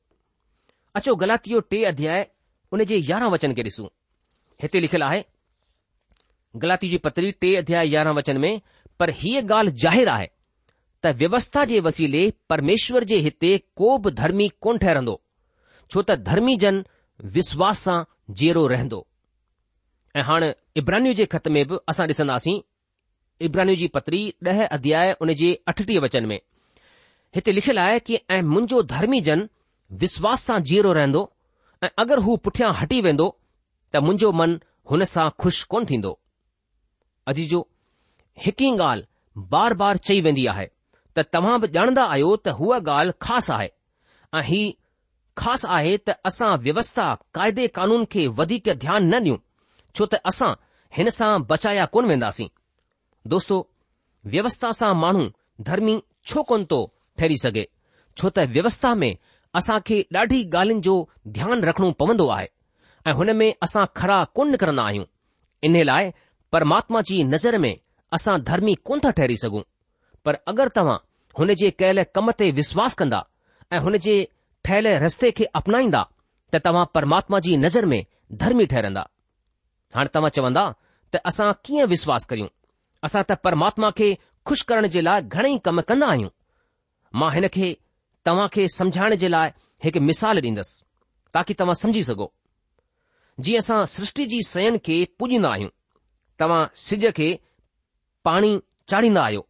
अचो 1.00 1.16
गलातियो 1.24 1.60
टे 1.74 1.84
अध्याय 1.92 2.28
उन 2.74 2.84
जे 2.94 3.02
यारहं 3.10 3.32
वचन 3.36 3.54
खे 3.60 3.64
ॾिसूं 3.70 3.88
हिते 4.62 4.80
लिखियलु 4.82 5.06
आहे 5.06 5.24
गलाती 6.64 6.90
जी 6.90 6.98
पतरी 7.06 7.32
टे 7.44 7.56
अध्याय 7.64 7.88
यारहं 7.94 8.14
वचन 8.20 8.38
में 8.44 8.52
पर 9.00 9.10
हीअ 9.22 9.42
ॻाल्हि 9.52 9.78
ज़ाहिरु 9.84 10.10
आहे 10.12 10.28
त 11.06 11.12
व्यवस्था 11.22 11.63
जे 11.70 11.80
वसीले 11.86 12.20
परमेश्वर 12.50 13.04
जे 13.12 13.16
हिते 13.26 13.50
को 13.80 13.88
बि 14.04 14.12
धर्मी 14.22 14.48
कोन 14.66 14.78
ठहरंदो 14.84 15.16
छो 15.92 16.02
त 16.02 16.16
धर्मी 16.30 16.56
जन 16.63 16.78
विश्वास 17.38 17.80
सां 17.88 17.96
जेरो 18.42 18.66
रहंदो 18.74 19.00
ऐं 20.20 20.24
हाणे 20.30 20.54
इब्रानियू 20.82 21.13
जे 21.20 21.26
ख़त 21.34 21.48
में 21.56 21.63
बि 21.72 21.78
असां 21.94 22.08
ॾिसंदासीं 22.16 22.56
इब्रानियू 23.48 23.76
जी 23.82 23.88
पत्री 23.98 24.22
ॾह 24.50 24.63
अध्याय 24.78 25.12
उन 25.26 25.34
जे 25.42 25.52
अठटीह 25.74 26.00
वचन 26.06 26.26
में 26.32 26.39
हिते 27.36 27.52
लिखियलु 27.58 27.82
आहे 27.88 28.00
की 28.10 28.20
ऐं 28.36 28.42
मुंहिंजो 28.54 28.82
धर्मी 28.94 29.22
जन 29.30 29.46
विश्वास 30.06 30.44
सां 30.50 30.60
जीअरो 30.72 30.94
रहंदो 31.00 31.24
ऐं 31.84 31.89
अगरि 32.06 32.22
हू 32.30 32.38
पुठियां 32.48 32.72
हटी 32.84 33.02
वेंदो 33.10 33.28
त 33.94 34.04
मुंहिंजो 34.08 34.32
मन 34.44 34.56
हुन 34.92 35.04
सां 35.16 35.30
खु़शि 35.42 35.66
कोन 35.76 35.86
थींदो 35.92 36.13
अजीजो 37.34 37.62
हिकु 38.48 38.63
ई 38.66 38.74
ॻाल्हि 38.88 39.44
बार 39.58 39.74
बार 39.84 39.98
चई 40.08 40.22
वेंदी 40.30 40.46
आहे 40.54 40.70
त 41.15 41.19
तव्हां 41.34 41.58
बि 41.63 41.67
ॼाणंदा 41.78 42.04
आहियो 42.13 42.30
त 42.45 42.49
हूअ 42.60 42.78
ॻाल्हि 42.86 43.12
ख़ासि 43.26 43.52
आहे 43.56 43.67
ऐं 44.38 44.41
ही 44.49 44.62
ख़ासि 45.41 45.67
आहे 45.76 45.95
त 45.97 46.10
असां 46.30 46.52
व्यवस्था 46.63 47.06
क़ाइदे 47.36 47.67
कानून 47.78 48.04
खे 48.13 48.26
वधीक 48.39 48.69
ध्यानु 48.84 49.06
न 49.10 49.13
ॾियूं 49.26 49.38
छो 49.97 50.06
त 50.12 50.13
असां 50.32 50.52
हिन 50.97 51.10
सां 51.19 51.32
बचाया 51.52 51.86
कोन 51.93 52.06
वेंदासीं 52.12 52.47
दोस्तो 53.34 53.58
व्यवस्था 54.34 54.71
सां 54.80 54.93
माण्हू 55.04 55.23
धर्मी 55.67 55.95
छो 56.30 56.43
कोन 56.49 56.65
थो 56.71 56.80
ठहरी 57.17 57.38
सघे 57.43 57.65
छो 58.19 58.30
त 58.36 58.45
व्यवस्था 58.56 58.93
में 59.02 59.12
असां 59.60 59.78
खे 59.88 59.97
ॾाढी 60.17 60.39
ॻाल्हियुनि 60.54 60.82
जो 60.88 60.95
ध्यानु 61.36 61.56
रखणो 61.69 61.91
पवंदो 62.02 62.28
आहे 62.38 62.47
ऐं 63.08 63.13
हुन 63.19 63.36
में 63.39 63.49
असां 63.67 63.86
खड़ा 63.99 64.19
कोन 64.36 64.49
निकरंदा 64.56 64.84
आहियूं 64.89 65.06
इन 65.67 65.76
लाइ 65.91 66.12
परमात्मा 66.56 66.99
जी 67.08 67.23
नज़र 67.34 67.58
में 67.65 67.73
असां 68.17 68.36
धर्मी 68.52 68.73
कोन 68.88 68.99
था 69.06 69.10
ठहरी 69.17 69.38
सघूं 69.45 69.62
पर 70.26 70.38
अगरि 70.48 70.70
तव्हां 70.76 70.98
हुन 71.40 71.54
जे 71.62 71.70
कयल 71.82 72.04
कम 72.16 72.32
ते 72.40 72.52
विश्वास 72.60 72.94
कंदा 73.00 73.20
ऐं 73.74 73.80
हुन 73.86 73.98
जे 74.06 74.16
ठहियल 74.66 74.88
रस्ते 75.04 75.32
खे 75.38 75.46
अपनाईंदा 75.60 76.02
त 76.54 76.62
तव्हां 76.66 76.86
परमात्मा 76.96 77.40
जी 77.46 77.56
नज़र 77.64 77.86
में 77.94 78.02
धर्मी 78.44 78.66
ठहिरंदा 78.74 79.06
हाणे 79.96 80.10
तव्हां 80.16 80.30
चवंदा 80.38 80.64
त 81.14 81.22
असां 81.32 81.52
कीअं 81.66 81.88
विश्वास 81.96 82.26
करियूं 82.30 82.48
असां 83.08 83.24
त 83.30 83.38
परमात्मा 83.48 83.90
खे 84.00 84.08
खु़शि 84.48 84.66
करण 84.72 84.88
जे 84.96 85.02
लाइ 85.08 85.22
घणेई 85.38 85.58
कम 85.68 85.82
कंदा 85.92 86.08
आहियूं 86.16 86.30
मां 87.22 87.32
हिन 87.38 87.48
खे 87.58 87.72
तव्हां 88.30 88.48
खे 88.56 88.68
समझाइण 88.80 89.16
जे 89.26 89.30
लाइ 89.36 89.50
हिकु 89.88 90.00
मिसाल 90.12 90.42
ॾींदुसि 90.50 90.84
ताकी 91.36 91.54
तव्हां 91.60 91.76
समझी 91.84 92.04
सघो 92.12 92.28
जीअं 93.46 93.60
असां 93.64 93.80
सृष्टि 93.96 94.26
जी 94.32 94.40
सयन 94.54 94.78
खे 94.88 94.98
पूॼींदा 95.20 95.50
आहियूं 95.58 95.76
तव्हां 96.44 96.62
सिज 96.88 97.10
खे 97.20 97.30
पाणी 98.28 98.52
चाढ़ींदा 98.92 99.22
आहियो 99.30 99.44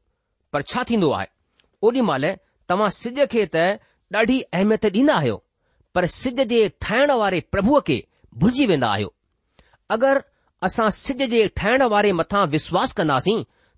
पर 0.53 0.61
छा 0.71 0.83
थींदो 0.89 1.09
आहे 1.19 1.27
ओॾी 1.87 2.01
महिल 2.09 2.33
तव्हां 2.71 2.89
सिज 3.01 3.19
खे 3.31 3.45
त 3.55 3.55
ॾाढी 4.15 4.39
अहमियत 4.57 4.85
ॾींदा 4.97 5.15
आहियो 5.21 5.37
पर 5.95 6.05
सिज 6.15 6.41
जे 6.51 6.59
ठाहिण 6.85 7.11
वारे 7.21 7.39
प्रभुअ 7.55 7.79
खे 7.87 7.97
भुलिजी 8.43 8.65
वेंदा 8.71 8.89
आहियो 8.97 9.13
अगरि 9.95 10.23
असां 10.67 10.89
सिज 11.03 11.21
जे 11.33 11.41
ठाहिण 11.61 11.83
वारे 11.93 12.11
मथां 12.19 12.45
विश्वास 12.55 12.93
कंदासीं 12.99 13.37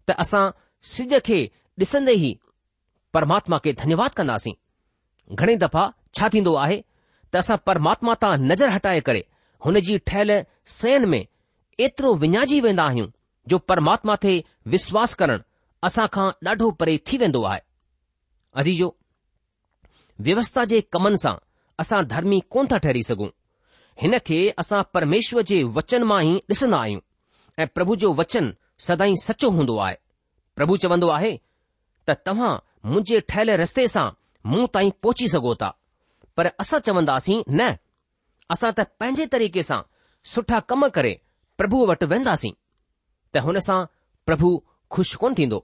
त 0.10 0.16
असां 0.24 0.44
सिज 0.94 1.14
खे 1.30 1.40
ॾिसंदे 1.84 2.14
ई 2.26 2.32
परमात्मा 3.18 3.58
खे 3.66 3.74
धन्यवाद 3.82 4.12
कंदासीं 4.20 4.56
घणे 5.40 5.56
दफ़ा 5.66 5.84
छा 6.18 6.28
थींदो 6.34 6.54
आहे 6.66 6.80
त 7.34 7.42
असां 7.44 7.58
परमात्मा 7.70 8.14
तां 8.24 8.34
नज़र 8.52 8.70
हटाए 8.76 9.00
करे 9.10 9.22
हुन 9.66 9.80
जी 9.88 9.98
ठहियल 10.10 10.32
सयन 10.78 11.08
में 11.14 11.22
एतिरो 11.86 12.14
विञाइजी 12.26 12.60
वेंदा 12.68 12.84
आहियूं 12.92 13.10
जो 13.54 13.58
परमात्मा 13.72 14.14
ते 14.26 14.34
विश्वास 14.76 15.14
करणु 15.22 15.44
असां 15.88 16.06
खां 16.16 16.28
ॾाढो 16.46 16.70
परे 16.80 16.94
थी 17.08 17.18
वेंदो 17.22 17.42
आहे 17.52 17.60
अदीजो 18.62 18.88
व्यवस्था 20.28 20.64
जे 20.72 20.80
कमनि 20.96 21.18
सां 21.24 21.34
असां 21.84 22.00
धर्मी 22.14 22.40
कोन 22.54 22.68
था 22.72 22.78
ठहरी 22.86 23.04
सघूं 23.10 23.28
हिन 24.04 24.18
खे 24.30 24.40
असां 24.64 24.82
परमेश्वर 24.98 25.42
जे 25.52 25.58
वचन 25.78 26.04
मां 26.12 26.22
ई 26.30 26.34
ॾिसंदा 26.54 26.78
आहियूं 26.84 27.02
ऐं 27.64 27.68
प्रभु 27.76 27.96
जो 28.04 28.12
वचन 28.22 28.48
सदाई 28.88 29.14
सचो 29.26 29.50
हूंदो 29.58 29.76
आहे 29.86 29.96
प्रभु 30.58 30.78
चवंदो 30.86 31.08
आहे 31.18 31.32
त 32.08 32.16
तव्हां 32.28 32.54
मुंहिंजे 32.92 33.20
ठहियल 33.32 33.50
रस्ते 33.64 33.88
सां 33.94 34.08
मूं 34.54 34.66
ताईं 34.78 34.90
पहुची 35.06 35.28
सघो 35.36 35.54
था 35.62 35.70
पर 36.38 36.50
असां 36.66 36.80
चवंदासीं 36.88 37.38
न 37.60 37.70
असां 38.56 38.72
त 38.80 38.88
पंहिंजे 39.02 39.26
तरीक़े 39.38 39.64
सां 39.70 39.80
सुठा 40.34 40.60
कम 40.72 40.88
करे 40.98 41.14
प्रभु 41.62 41.84
वटि 41.92 42.10
वेंदासीं 42.16 42.54
त 43.34 43.46
हुन 43.48 43.60
सां 43.70 43.80
प्रभु 44.32 44.52
खु़शि 44.96 45.18
कोन 45.24 45.34
थींदो 45.42 45.60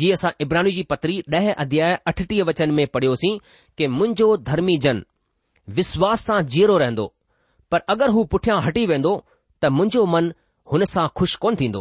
जीअं 0.00 0.14
असां 0.14 0.30
इब्राहन 0.40 0.68
जी 0.74 0.82
पतरी 0.90 1.20
ॾह 1.32 1.50
अध्याय 1.64 1.96
अठटीह 2.06 2.42
वचन 2.46 2.70
में 2.76 2.86
पढ़ियोसीं 2.94 3.36
कि 3.78 3.86
मुंहिंजो 3.98 4.36
धर्मी 4.48 4.76
जन 4.84 5.02
विश्वास 5.78 6.24
सां 6.26 6.40
जीअरो 6.54 6.76
रहंदो 6.82 7.06
पर 7.70 7.78
अगरि 7.94 8.12
हू 8.12 8.24
पुठियां 8.34 8.60
हटी 8.66 8.84
वेंदो 8.86 9.12
त 9.62 9.66
मुंहिंजो 9.78 10.04
मन 10.14 10.32
हुन 10.72 10.84
सां 10.92 11.06
खु़शि 11.16 11.36
कोन 11.42 11.56
थींदो 11.60 11.80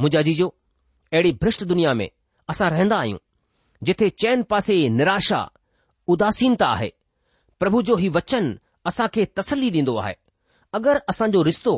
मुंहिंजा 0.00 0.22
जी 0.28 0.34
अहिड़ी 0.44 1.32
भ्रष्ट 1.42 1.64
दुनिया 1.72 1.94
में 2.00 2.08
असां 2.54 2.70
रहंदा 2.70 2.98
आहियूं 3.04 3.18
जिथे 3.88 4.08
चैन 4.24 4.42
पासे 4.52 4.76
निराशा 4.98 5.40
उदासीनता 6.14 6.66
आहे 6.74 6.92
प्रभु 7.60 7.82
जो 7.90 7.96
हीउ 8.02 8.12
वचन 8.16 8.58
असां 8.90 9.08
खे 9.14 9.24
तसल्ली 9.36 9.70
डि॒न्दो 9.70 9.96
आहे 10.04 10.14
अगरि 10.78 11.00
असांजो 11.08 11.42
रिश्तो 11.50 11.74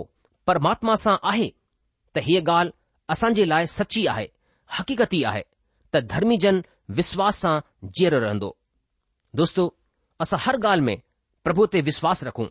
परमात्मा 0.46 0.94
सां 1.04 1.16
आहे 1.32 1.48
त 2.16 2.24
हीअ 2.28 2.42
ॻाल्हि 2.50 2.72
असांजे 3.14 3.44
लाइ 3.48 3.66
सची 3.78 4.06
आहे 4.14 4.26
हक़ीक़ती 4.78 5.22
आहे 5.30 5.42
त 5.94 6.22
जन 6.44 6.62
विश्वास 6.98 7.36
सां 7.40 7.58
जीअरो 7.96 8.18
रहंदो 8.22 8.48
दोस्तो 9.40 9.64
असां 10.24 10.38
हर 10.44 10.56
ॻाल्हि 10.64 10.84
में 10.88 11.00
प्रभु 11.44 11.66
ते 11.74 11.80
विश्वास 11.88 12.22
रखूं 12.28 12.46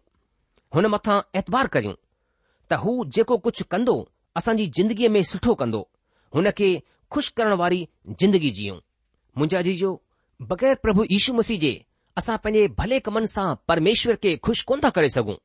हुन 0.76 0.86
मथां 0.94 1.18
एतवार 1.40 1.68
करियूं 1.76 1.94
त 2.72 2.80
हू 2.84 2.92
जेको 3.18 3.38
कुझु 3.46 3.66
कंदो 3.76 3.96
असांजी 4.42 4.66
जिंदगीअ 4.78 5.10
में 5.16 5.22
सुठो 5.32 5.54
कंदो 5.64 5.82
हुन 6.36 6.50
खे 6.60 6.70
खु़शि 7.16 7.32
करण 7.38 7.54
वारी 7.64 7.80
जिंदगी 8.24 8.50
जीऊं 8.60 8.78
मुंहिंजा 9.38 9.62
जीजो 9.70 9.92
बग़ैर 10.52 10.76
प्रभु 10.84 11.04
यीशू 11.12 11.34
मसीह 11.40 11.60
जे 11.64 11.74
असां 12.22 12.38
पंहिंजे 12.48 12.68
भले 12.82 13.00
कमनि 13.08 13.28
सां 13.36 13.48
परमेश्वर 13.72 14.16
खे 14.26 14.36
खु़शि 14.48 14.64
कोन 14.72 14.82
था 14.86 14.90
करे 15.00 15.10
सघूं 15.18 15.36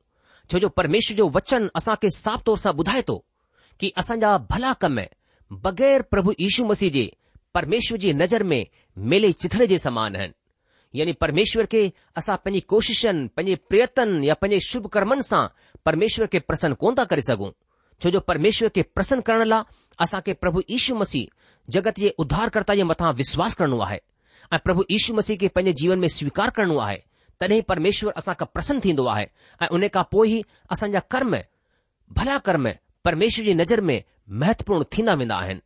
छो 0.51 0.59
जो 0.65 0.69
परमेश्वर 0.81 1.17
जो 1.23 1.29
वचन 1.39 1.69
असां 1.81 1.95
खे 2.05 2.09
साफ़ 2.19 2.41
तौर 2.49 2.57
सां 2.67 2.73
ॿुधाए 2.83 3.01
थो 3.11 3.17
की 3.79 3.93
असांजा 4.03 4.37
भला 4.55 4.73
कम 4.85 4.99
बग़ैर 5.63 6.01
प्रभु 6.11 6.33
यीशु 6.39 6.65
मसीह 6.65 6.89
जे 6.91 7.11
परमेश्वर 7.53 7.97
जी 7.97 8.13
नज़र 8.13 8.43
में 8.51 8.65
मेले 9.11 9.31
चिथड़े 9.41 9.67
जे 9.67 9.77
समान 9.77 10.15
आहिनि 10.15 10.33
यानि 10.99 11.13
परमेश्वर 11.21 11.65
खे 11.73 11.83
असां 12.17 12.35
पंहिंजी 12.45 12.59
कोशिशनि 12.69 13.27
पंहिंजे 13.37 13.55
प्रयतन 13.69 14.19
या 14.23 14.33
पंहिंजे 14.41 14.59
शुभ 14.67 14.87
कर्मनि 14.95 15.23
सां 15.29 15.45
परमेश्वर 15.85 16.27
खे 16.33 16.39
प्रसन्न 16.49 16.73
कोन 16.83 16.95
था 16.99 17.03
करे 17.11 17.21
सघूं 17.29 17.49
छो 18.01 18.09
जो 18.11 18.19
परमेश्वर 18.31 18.69
खे 18.75 18.81
पसन्न 18.95 19.21
करण 19.29 19.45
लाइ 19.47 19.63
असांखे 20.05 20.33
प्रभु 20.45 20.61
यीशु 20.69 20.95
मसीह 20.95 21.27
जगत 21.75 21.99
जे 21.99 22.13
उद्धार 22.23 22.51
जे 22.75 22.83
मथां 22.93 23.13
विश्वासु 23.21 23.55
करणो 23.59 23.79
आहे 23.87 23.99
ऐं 24.53 24.59
प्रभु 24.65 24.85
यीशु 24.91 25.13
मसीह 25.21 25.37
खे 25.43 25.47
पंहिंजे 25.57 25.73
जीवन 25.83 25.99
में 25.99 26.07
स्वीकार 26.17 26.49
करणो 26.57 26.77
आहे 26.87 26.97
तॾहिं 27.39 27.61
परमेश्वर 27.71 28.11
असां 28.23 28.35
खां 28.39 28.45
पसन्न 28.55 28.79
थींदो 28.85 29.05
आहे 29.13 29.25
ऐं 29.61 29.67
उन 29.77 29.87
खां 29.95 30.03
पोइ 30.11 30.33
ई 30.37 30.41
असांजा 30.77 30.99
कर्म 31.15 31.35
भला 32.19 32.37
कर्म 32.49 32.69
परमेश्वर 33.07 33.45
जी 33.45 33.53
नज़र 33.63 33.81
में 33.89 34.01
महत्वपूर्ण 34.31 34.83
थींदा 34.93 35.13
वेंदा 35.13 35.35
आहिनि 35.37 35.59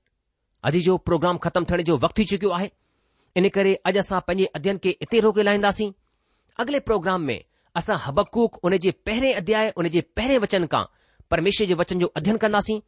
अॼु 0.67 0.79
जो 0.85 0.95
प्रोग्राम 1.09 1.37
ख़तमु 1.43 1.65
थियण 1.69 1.83
जो 1.89 1.97
वक़्तु 1.97 2.21
थी 2.21 2.25
चुकियो 2.31 2.51
आहे 2.53 2.69
इन 3.37 3.47
करे 3.55 3.73
अॼु 3.87 3.99
असां 3.99 4.19
पंहिंजे 4.27 4.45
अध्यन 4.57 4.77
खे 4.83 4.89
इते 5.05 5.19
रोके 5.25 5.41
लाहींदासीं 5.47 5.89
अॻिले 6.59 6.79
प्रोग्राम 6.89 7.21
में 7.29 7.39
असां 7.79 7.97
हबकूक 8.05 8.57
उन 8.65 8.77
जे 8.87 8.91
पहिरें 9.05 9.33
अध्याय 9.33 9.71
उन 9.77 9.87
जे 9.95 10.01
पहिरें 10.17 10.37
वचन 10.45 10.65
खां 10.75 10.83
परमेश्वर 11.31 11.67
जे 11.67 11.73
वचन 11.83 11.99
जो 11.99 12.11
अध्ययन 12.17 12.37
कंदासीं 12.43 12.79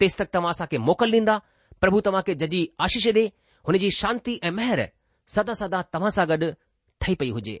तेसि 0.00 0.16
तक 0.18 0.28
तव्हां 0.34 0.50
असांखे 0.52 0.78
मोकल 0.90 1.12
ॾींदा 1.18 1.36
प्रभु 1.80 2.00
तव्हां 2.06 2.22
खे 2.26 2.34
जजी 2.46 2.62
आशीष 2.86 3.06
ॾे 3.14 3.26
हुन 3.66 3.78
जी 3.82 3.90
शांती 4.00 4.38
ऐं 4.44 4.50
मेहर 4.60 4.86
सदा 5.34 5.52
सदा 5.62 5.82
तव्हां 5.94 6.10
सां 6.18 6.28
गॾु 6.28 6.50
ठही 7.00 7.14
पई 7.20 7.30
हुजे 7.38 7.60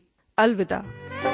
अलविदा 0.43 1.30